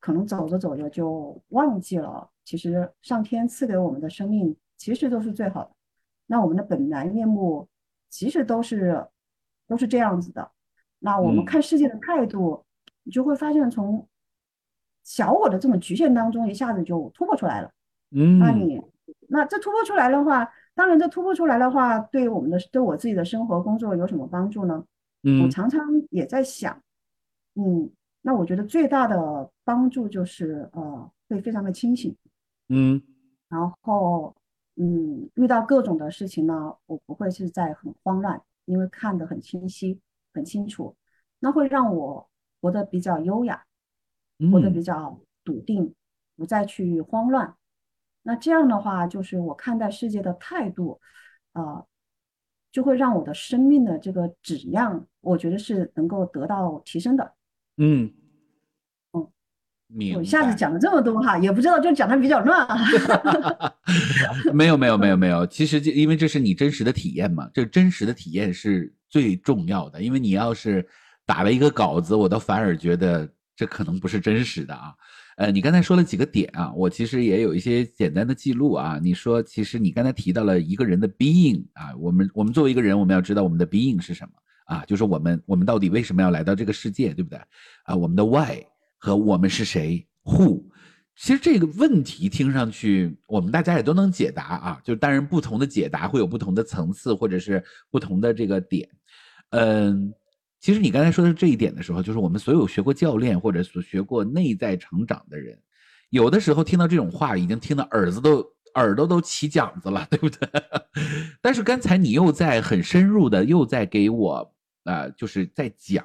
[0.00, 4.56] 可能走着走着就忘记了，其实上天赐给我们的生命。
[4.76, 5.70] 其实都是最好的。
[6.26, 7.68] 那我们的本来面目
[8.08, 9.06] 其实都是
[9.66, 10.50] 都是这样子的。
[10.98, 12.64] 那我们看世界的态度，
[13.02, 14.08] 你就会发现从
[15.02, 17.70] 小我的这种局限当中一下子就突破出来了。
[18.10, 18.80] 嗯，那你
[19.28, 24.82] 那这突破出来的话，当然这突破出来的话，对我们的对我自己的生活工作有什么帮助呢？
[25.24, 26.80] 嗯，我常常也在想，
[27.54, 27.90] 嗯，
[28.22, 32.16] 那我觉得最大的帮助就是呃，会非常的清醒。
[32.68, 33.02] 嗯，
[33.48, 34.34] 然后。
[34.76, 40.00] 嗯，遇到各种的事情呢，我不会是在很慌乱，因为看得很清晰、
[40.32, 40.96] 很清楚，
[41.38, 42.28] 那会让我
[42.60, 43.64] 活得比较优雅，
[44.50, 45.94] 活得比较笃定，
[46.36, 47.54] 不再去慌乱。
[48.22, 51.00] 那这样的话，就是我看待世界的态度，
[51.52, 51.84] 啊，
[52.72, 57.34] 就会让我的生命的这个质量，我觉得是能够得到提升的。
[57.76, 58.12] 嗯。
[60.14, 62.78] 我一下子讲了这么多哈，也不知道就讲的比较乱啊。
[64.52, 70.02] 没有没有没有没有，其实就因为这是你真实的体验嘛，这真实的体验是最重要的。
[70.02, 70.84] 因为你要是
[71.26, 74.92] 打了一个稿子，我倒反而觉得这可能不是真实的啊。
[75.36, 78.98] 呃，你刚才说了几个点啊，我其实也有一些简单的记录啊。
[79.00, 84.30] 你说，其实你刚才提到了一个人的 being 啊，我们我们作为一个人，我们要知道我们的 being 是什么
[84.66, 87.38] 啊，就是我们我们到底为什么要来到这个世界，对不对
[87.84, 87.94] 啊？
[87.94, 88.64] 我们的 why。
[89.04, 90.64] 和我们是谁？Who？
[91.14, 94.80] 其实这个问题听上去，我们大家也都能解答啊。
[94.82, 98.88] 就当然，不同的解答会有不同的层次，或者是不同的这个点。
[99.50, 100.10] 嗯，
[100.58, 105.58] 其实你刚才说的这一点的时候，就是我们所有学过教练或者所学过内在成长的人，
[106.08, 108.42] 有的时候听到这种话，已经听到耳子都
[108.76, 110.48] 耳朵都起茧子了， 对不对？
[111.42, 116.02] 但是刚才你又在很深入的又在给我啊，就是在讲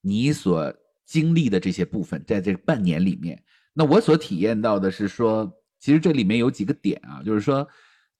[0.00, 0.74] 你所。
[1.04, 3.42] 经历的这些部分，在这半年里面，
[3.74, 7.66] 那我所体验到的是说，其实这里面有几个点啊，就是说，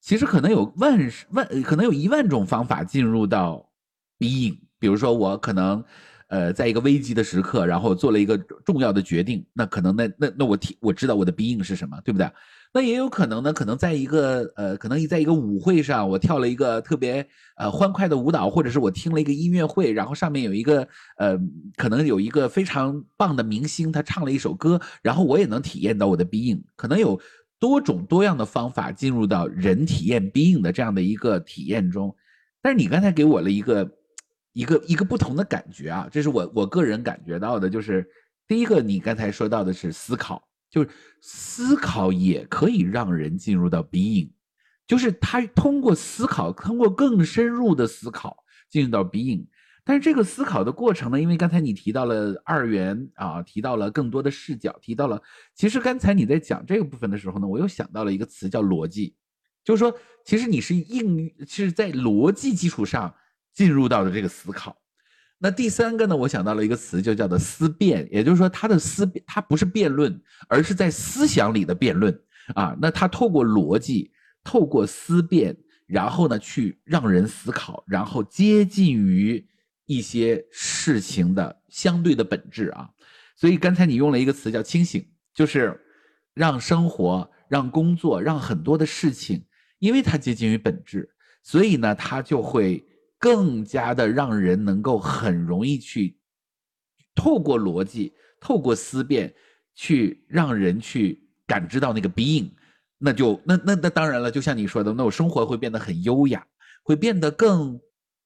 [0.00, 0.98] 其实可能有万
[1.30, 3.70] 万，可能有一万种方法进入到
[4.18, 5.84] being，比如说我可能，
[6.28, 12.28] 呃，在一个危机的时刻，然后做了一个重要的决定，那可能那那那我体我知道我的 being 是什么，对不对？
[12.74, 17.26] 那也有可能呢，可能在一个呃，可能在一个舞会上，我跳了一个特别
[17.56, 20.88] 呃欢快的舞蹈，或者是我听了一个音乐会，然后上面有一个
[21.18, 21.38] 呃，
[21.76, 27.20] 可能有一个非常棒的明星，他唱了一首歌，然后我也能体验到我的 being，可能有
[27.58, 32.16] 多种多样的方法进入到人体验 being 的这样的一个体验中。
[32.62, 33.92] 但是你刚才给我了一个
[34.54, 38.08] 一个一个不同的感觉啊，这是我我个人感觉到的，就是
[38.48, 40.42] 第一个，你刚才说到的是思考。
[40.72, 40.88] 就是
[41.20, 44.30] 思考也可以让人进入到 being，
[44.86, 49.44] 就是他通过思考，通过更深入的思考进入到 being。
[49.84, 55.20] 但是这个思考的过程呢，因为刚才你提到了二元啊，提到了更多的视角，提到了
[55.54, 59.14] 其实刚才你在讲这个部分的时候呢，我又想到了一个词叫逻辑，
[59.62, 59.94] 就是说
[60.24, 63.14] 其实你是应是在逻辑基础上
[63.52, 64.74] 进入到的这个思考。
[65.44, 72.16] 那第三个呢，我想到了一个词，就叫做思辨，也就是说，他的思，他不是辩论，而是在思想里的辩论
[72.54, 72.76] 啊。
[72.80, 74.12] 那他透过逻辑，
[74.44, 75.56] 透过思辨，
[75.88, 79.44] 然后呢，去让人思考，然后接近于
[79.86, 82.88] 一些事情的相对的本质啊。
[83.34, 85.76] 所以刚才你用了一个词叫清醒，就是
[86.34, 89.44] 让生活、让工作、让很多的事情，
[89.80, 91.10] 因为它接近于本质，
[91.42, 92.86] 所以呢，它就会。
[93.22, 96.18] 更加的让人能够很容易去
[97.14, 99.32] 透过逻辑、透过思辨，
[99.76, 102.50] 去让人去感知到那个 being，
[102.98, 106.44] 那就那那那当然了，就像你说的，那我生活会变得很优雅，
[106.82, 107.80] 会变得更。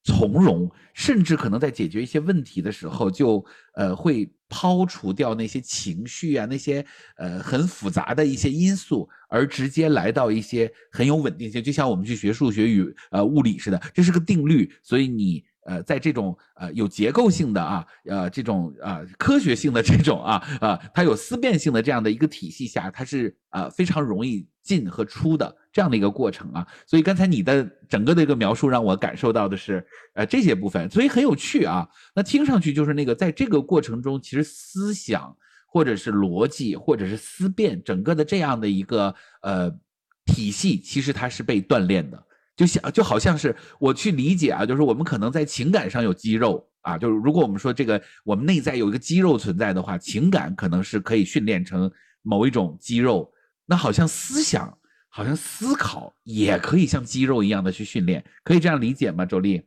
[0.06, 3.44] 从容，甚至可能在解决一些问题的时候，就
[3.74, 6.86] 呃会抛除掉那些情绪啊，那些
[7.16, 11.60] 呃很复杂的一些因素，而直接来到一些很有稳定性。
[11.60, 15.44] 就像我们去学数学与呃物理似的，这是个定律，所以你。
[15.66, 26.66] 呃，在这种呃有结构性的啊，呃这种啊科学性的这种啊啊，它有思辨性的这样的一个体系下，它是啊非常容易进和出的这样的一个过程啊。
[26.86, 31.88] 所以刚才你的整个的一个描述让我感受到的是呃这些部分，所以很有趣啊。
[32.14, 35.36] 那听上去就是那个在这个过程中，其实思想
[35.66, 39.70] 或者是逻辑或者是思辨整个的这样的一个呃
[40.24, 42.22] 体系，其实它是被锻炼的。
[42.56, 51.90] 就像就好像是我去理解啊，就是我们可能在情感上有肌肉啊，就是如果我们说这个我们内在有一个肌肉存在的话，情感可能是可以训练成
[52.22, 53.30] 某一种肌肉。
[53.66, 54.78] 那好像思想，
[55.08, 59.26] 好像思考也可以像肌肉一样的去训练，可以这样理解吗？
[59.26, 59.60] 周丽？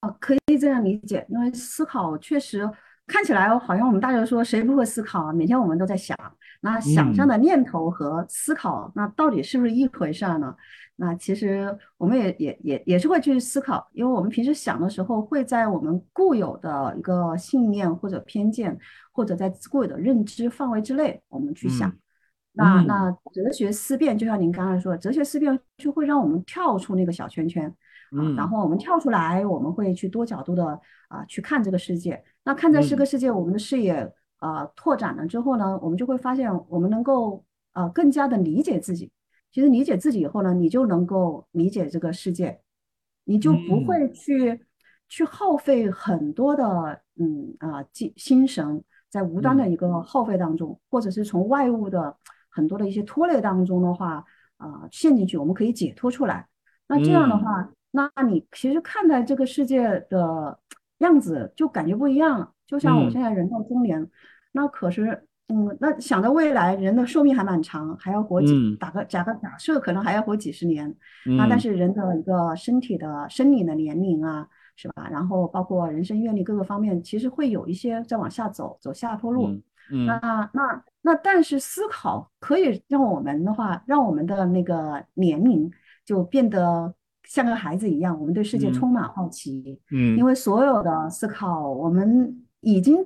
[0.00, 2.68] 哦，可以这样理解，因为思考确实
[3.06, 5.32] 看起来好像我们大家说谁不会思考啊？
[5.32, 6.16] 每天我们都在想，
[6.64, 10.54] 那想象的念头和思考，那到底是不是一回事儿呢？
[10.94, 18.78] 那其实我们也也也也是会去思考，因为我们平时想的时候，会在我们固有的一个信念或者偏见，
[19.10, 21.92] 或者在固有的认知范围之内，我们去想。
[22.52, 27.66] 那那哲学思辨，就像您刚才说，哲学思辨就会让我们跳出那个小圈圈
[28.10, 32.22] 啊，然后我们跳出来，我们会去多角度的啊去看这个世界。
[32.44, 34.08] 那看这个世界，我们的视野
[34.42, 39.08] 啊拓展了之后呢，我们就会发现，我们能够啊更加的理解自己。
[39.52, 42.60] 其实理解自己以后呢，你就能够理解这个世界，
[43.24, 44.66] 你就不会去
[45.08, 52.16] 去耗费很多的嗯啊精心神在无端的一个耗费当中，或者是从外物的
[52.48, 54.24] 很多的一些拖累当中的话
[54.56, 56.48] 啊陷进去，我们可以解脱出来。
[56.88, 60.58] 那这样的话，那你其实看待这个世界的
[61.06, 62.50] 样子就感觉不一样了。
[62.66, 64.08] 就像我现在人到中年，
[64.52, 65.26] 那可是。
[65.48, 70.94] 嗯，那想到未来，人的寿命还蛮长，还要活几打个假个假设，可能还要活几十年。
[71.36, 75.08] 那但是人的一个身体的生理的年龄啊，是吧？
[75.10, 79.50] 然后包括人生阅历各个方面，其实会有一些在往下走，走下坡路。
[80.06, 85.70] 那那那，但是思考可以让我们的话，让我们的那个年龄
[86.06, 86.94] 就变得
[87.32, 89.80] 像个孩子一样，我们对世界充满好奇。
[89.90, 92.96] 嗯，因为所有的思考，我们已经。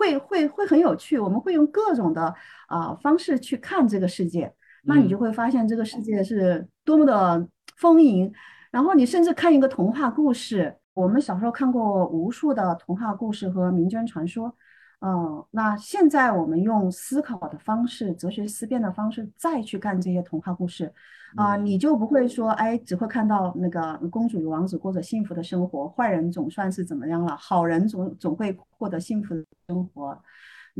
[0.00, 2.32] 会会会很有趣，我们会用各种的
[2.68, 4.54] 啊方式去看这个世界，
[4.84, 7.44] 那你就会发现这个世界是多么的
[7.76, 8.32] 丰盈。
[8.70, 14.54] 然后你甚至看一个童话故事，我们小时候看过无数的童话故事和民间传说。
[15.00, 20.92] 嗯，那现在我们用思考的方式、哲学思辨的方式再去看这些童话故事，
[21.36, 30.20] 啊，你就不会说，哎，只会看到那个公主与王子过着幸福的生活，坏人总算是怎么样了，好人总总会获得幸福的生活。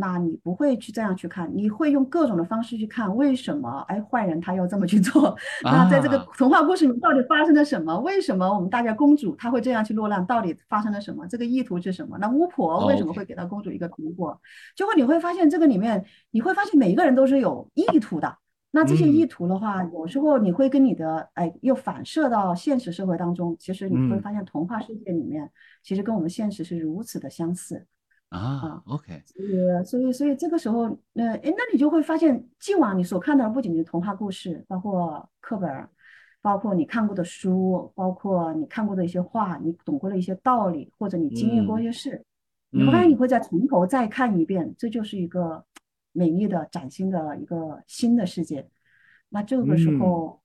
[0.01, 3.85] 那你不会去这样去看，你会用各种的方式去看，为什么？
[3.89, 5.37] 哎，坏人他要这么去做？
[5.65, 7.99] 那在这个童话故事里到底发生了什么？
[7.99, 10.25] 为什么我们大家公主她会这样去落难？
[10.25, 11.27] 到底发生了什么？
[11.27, 12.17] 这个意图是什么？
[12.19, 14.41] 那巫婆为什么会给到公主一个苹果？
[14.77, 18.39] 就会你会发现这个里面，你会发现每一个人都是有意图的。
[18.71, 25.51] 那这些意图的话，有时候你会跟你的哎又反射到现实社会当中，其实你会发现童话世界里面
[25.83, 27.85] 其实跟我们现实是如此的相似。
[28.29, 35.89] 啊，OK，所以所以所以这个时候，那哎，那你就会发现，既往你所看到的不仅是童话故事，包括课本，
[36.43, 42.23] 包括你看过的书，包括你看过的一些话，你懂过的一些道理，或者你经历过一些事，
[42.71, 45.65] 你会发现你会再从头再看一遍，这就是一个
[46.13, 48.69] 美丽的、崭新的一个新的世界。
[49.29, 50.41] 那这个时候。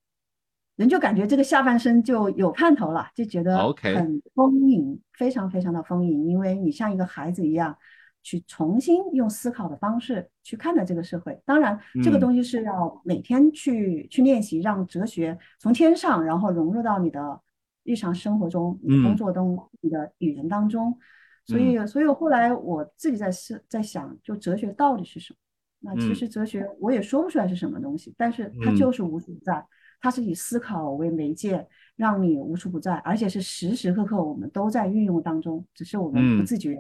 [0.76, 3.58] 人就感觉这个下半身就有盼头了，就觉得
[3.96, 6.26] 很丰盈，非常非常的丰盈。
[6.28, 7.78] 因为你像一个孩子一样，
[8.24, 11.40] 去重新用思考的方式去看待这个社会。
[11.46, 17.40] 当然，这个东西是要每天去去练习，让哲学从天上然后融入到你的
[17.84, 20.98] 日常生活中、你工作中、你的语言当中。
[21.46, 25.38] 所以，所以后来我自己在思在想，就哲学到底是什么？
[25.86, 29.64] 那其实哲学我也说不出来是什么东西，但是它就是无处不在，
[30.04, 36.78] 它是以思考为媒介，让你无处不在，而且是时时刻刻我们都在运用当中，只是我们不自觉。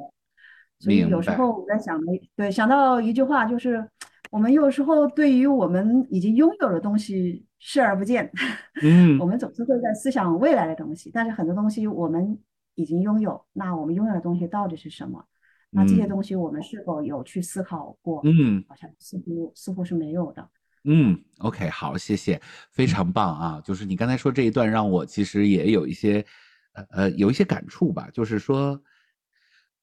[0.78, 1.98] 所以有时候我在想，
[2.36, 3.88] 对，想到一句话，就是
[4.30, 8.30] 我们有时候对于我们已经拥有的东西视而不见，
[8.84, 12.38] 嗯，我们总是会在思想未来的东西，但是很多东西我们
[12.76, 15.24] 已经拥有，那我们拥有的东西到底是什么？
[15.70, 18.20] 那这些东西我们是否有去思考过？
[18.26, 20.46] 嗯，好像似乎似乎是没有的。
[20.86, 23.62] 嗯，OK，好，谢谢，非常棒啊！
[23.64, 26.26] 就是你刚才说这一段，让我其实也有一些，
[26.74, 28.10] 呃呃，有一些感触吧。
[28.14, 28.82] 就是说，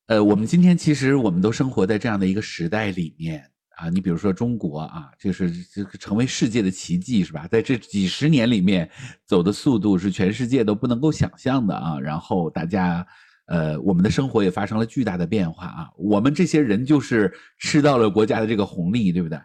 [0.07, 3.89] 呃，我们今天其实我们都生活在这样的一个时代里面啊。
[3.89, 7.49] 你比如说中国啊，就是这个成为世界的奇迹是吧？
[7.49, 8.91] 在这几十年里面，
[9.25, 11.99] 走的速度是全世界都不能够想象的啊。
[11.99, 13.07] 然后大家。
[13.47, 15.91] 呃，我们的生活也发生了巨大的变化啊！
[15.97, 19.37] 我们这些人就是吃到了国家的这个红利，对不对？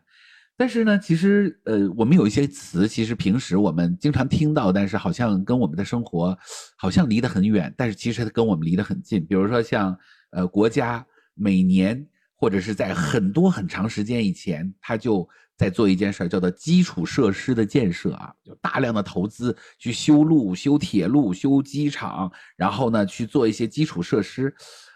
[0.58, 6.38] 但是呢，其实呃，我们有一些词，其实平时我们经常听到，但是好像跟我们的生活
[6.78, 9.26] 好像离得很远，但是其实它跟我们离得很近。
[9.26, 9.98] 比如说像
[10.32, 15.28] 呃，国家每年或者是在很多很长时间以前，它就。
[15.58, 24.54] 在做一件事儿，叫做基础设施的建设啊，就大量的投资去修路、修铁路、修机场，然后呢去做一些基础设施。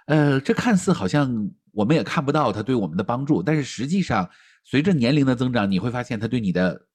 [0.07, 4.29] 呃，这看似好像我们也看不到它对我们的帮助，但是实际上
[4.63, 6.87] 随着年龄的增长，你会发现它对你的，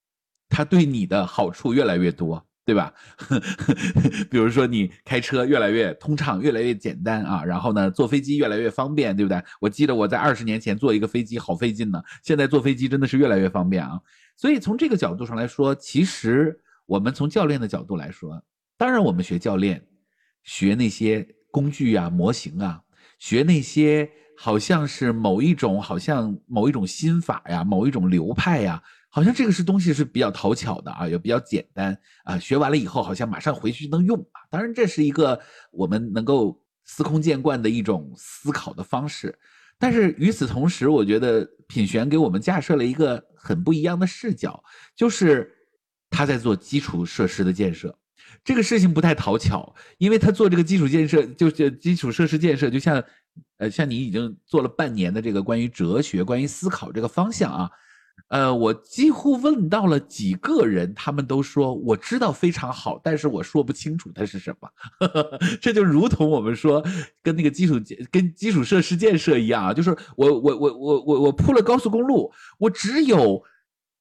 [0.48, 2.46] 它对你的好处越来越多。
[2.66, 2.90] 对吧？
[4.30, 9.38] 比如说你开车越来越通畅，越来越简单啊，然后呢，坐飞机越来越方便，对不对？
[9.60, 14.00] 我记得我在二十年前坐一个飞机好费劲呢，现在坐飞机真的是越来越方便啊。
[14.34, 18.42] 所以从这个角度上来说，其实我们从教练的角度来说，
[18.78, 19.86] 当然我们学教练，
[20.42, 22.80] 学那些工具啊、模型啊，
[23.18, 28.82] 学那些好像是某一种，好像某一种心法呀、某一种流派呀。
[29.08, 34.42] 好像这个是东西是比较讨巧的啊，也比较简单啊，学完了以后好像马上回去能用啊。
[34.50, 39.32] 当然，这是一个我们能够司空见惯的一种思考的方式。
[39.78, 44.60] 但是与此同时，我觉得品璇给我们架设了一个很不一样的视角，
[44.96, 45.48] 就是
[46.10, 47.96] 他在做基础设施的建设。
[48.42, 53.02] 这个事情不太讨巧，因为他做这个基础建设，就是基础设施建设，就像
[53.58, 57.70] 呃，像你已经做了半年的这个关于哲学、关于思考这个方向啊。
[58.28, 64.68] 呃，我几乎问到了几个人，他们都说我知道非常好，但是我说不清楚它是什么。
[65.60, 66.82] 这就如同我们说
[67.22, 73.42] 跟那个基础建、跟基础设施建设一样啊，就是我我我我我我铺了高速公路，我只有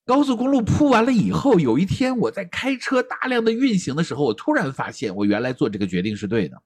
[0.05, 6.61] 高速公路铺完了以后，有一天我在开车大量的运行的时候，我突然发现我原来做这个决定是对的。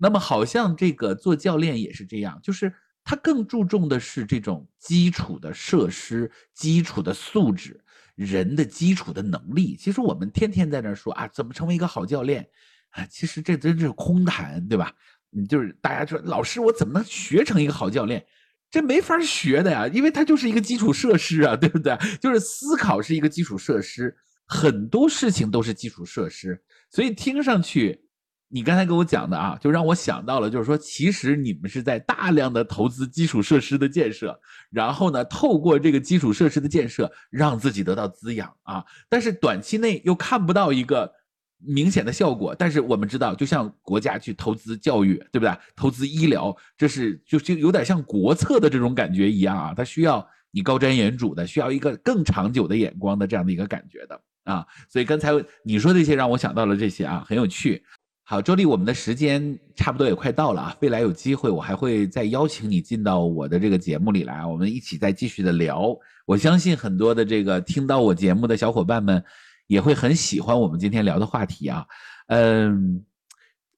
[0.00, 2.72] 那么好像这个做教练也是这样，就是。
[3.02, 7.82] 他更注重的是这种基础的设施、基础的素质、
[8.14, 9.74] 人的基础的能力。
[9.74, 12.46] 其实我们天天在那说啊，怎么成为一个好教练
[12.90, 13.04] 啊？
[13.06, 14.92] 其实这真是空谈，对吧？
[15.30, 18.24] 你就是大家说，老师，我怎么能学成一个好教练？
[18.70, 21.96] 这没法学的呀，因为它就是一个基础设施啊，对不对？
[22.20, 28.04] 就是思考是一个基础设施，很多事情都是基础设施，所以听上去。
[28.52, 34.40] 你刚才跟我讲的啊，就让我想到了，就是说，其实你们是在大量的投资基础设施的建设，
[34.70, 38.84] 然后呢，透过这个基础设施的建设，让自己得到滋养啊。
[39.08, 41.12] 但是短期内又看不到一个
[41.58, 42.52] 明显的效果。
[42.52, 45.56] 但是我们知道，就像国家去投资教育，对不对？
[45.76, 49.72] 投资医疗，这是就就有点像国策的这种感觉一样啊。
[49.76, 54.66] 它需要你高瞻远瞩的，需要一个更长久的眼光的这样的一个感觉的啊。
[54.88, 55.30] 所以刚才
[55.62, 57.84] 你说这些，让我想到了这些啊，很有趣。
[58.30, 60.76] 好，周丽，我们的时间差不多也快到了啊。
[60.78, 65.92] 未来有机会，我还会再邀请你进到我的这个节目里来，我们一起再继续的聊。
[66.26, 69.20] 我相信很多的这个听到我节目的小伙伴们
[69.66, 71.84] 也会很喜欢我们今天聊的话题啊。
[72.28, 73.04] 嗯，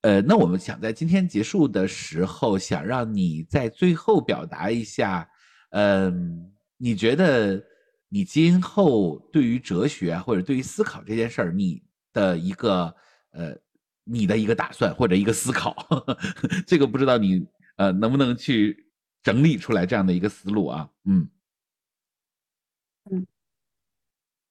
[0.02, 5.26] 呃，那我们想在今天结束的时候，想让你在最后表达一下，
[5.70, 7.58] 嗯，你觉得
[8.10, 11.82] 你今后对于哲学或者对于思考这件事儿，你
[12.12, 12.94] 的一个
[13.30, 13.56] 呃。
[14.04, 15.76] 你的一个打算或者一个思考，
[16.66, 17.46] 这个不知道你
[17.76, 18.88] 呃能不能去
[19.22, 20.90] 整理出来这样的一个思路啊？
[21.04, 21.28] 嗯
[23.10, 23.26] 嗯，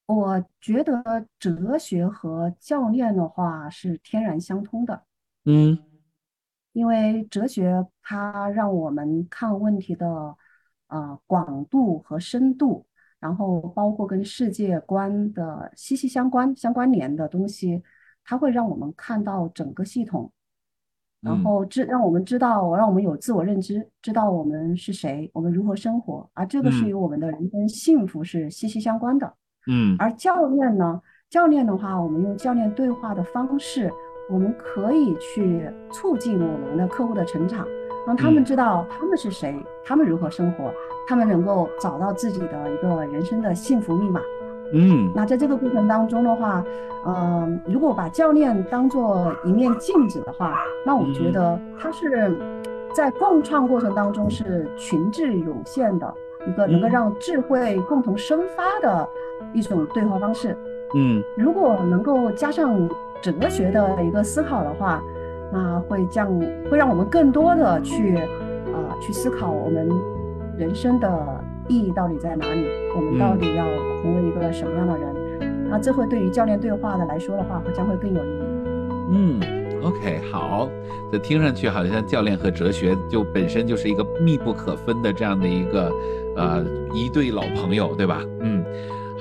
[0.06, 5.04] 我觉得哲学和教练的话是天然相通的。
[5.44, 5.78] 嗯，
[6.72, 10.38] 因为哲学它让我们看问题的
[10.88, 12.86] 呃广度和深度，
[13.20, 17.84] 然后包括跟世界观的息息相关、相关联的东西。
[18.24, 20.32] 它会让我们看到整个系统，
[21.22, 21.44] 然嗯。
[21.44, 26.90] 后知让我们知道，让我们有自我认知，知道我们是谁，我们如何生活，而这个是嗯。
[26.90, 29.34] 与我们的人生幸福是息息相关的。
[29.68, 29.96] 嗯。
[30.00, 33.92] 而教练呢，教练的话，我们用教练对话的方式，
[34.30, 37.68] 我们可以去促进我们的客户的成长，
[38.08, 38.46] 让他们嗯。
[38.46, 39.56] 知道他们是谁，
[39.86, 40.72] 他们如何生活，
[41.08, 44.22] 他们能够找到自己的一个人生的幸福密码。
[44.74, 45.12] 嗯。
[45.16, 46.64] 那在这个过程当中的话，
[47.06, 52.38] 嗯、如果把教练当做一面镜子的话，那我觉得它是
[52.94, 56.14] 在共创过程当中是群智涌现的
[56.48, 59.08] 一个能够嗯让智慧共同生发的
[59.54, 60.56] 一种对话方式。
[60.96, 61.24] 嗯。
[61.38, 62.90] 如果能够加上
[63.22, 65.02] 哲学的一个思考的话，
[65.54, 66.28] 那会降
[66.70, 69.90] 会让我们更多的去呃去思考我们
[70.58, 71.41] 人生的
[71.72, 73.66] 意义到底在哪里，我们到底要
[74.02, 75.70] 成为一个什么样的人？
[75.70, 78.42] 那这会对于教练对话的来说的话，会将会更有意义。
[79.14, 79.40] 嗯
[79.82, 80.70] ，OK，好，
[81.10, 85.90] 这听上去好像教练和哲学就本身就是一个密不可分的这样的一个
[86.36, 86.62] 呃
[86.94, 88.22] 一对老朋友，对吧？
[88.42, 88.66] 嗯，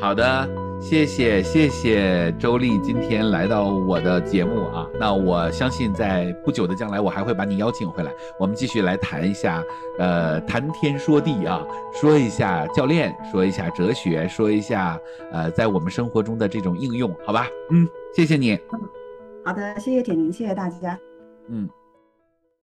[0.01, 0.48] 好的，
[0.81, 9.62] 谢谢谢谢周丽今天来到我的节目啊，那我相信在不久的将来我还会把你邀请回来，我们继续来谈一下
[9.99, 14.99] 呃谈天说地啊，说一下教练，说一下哲学，说一下
[15.31, 17.47] 呃在我们生活中的这种应用，好吧？
[17.70, 18.59] 嗯，谢谢你。
[19.45, 20.99] 好的，谢谢铁林，谢谢大家。
[21.49, 21.68] 嗯。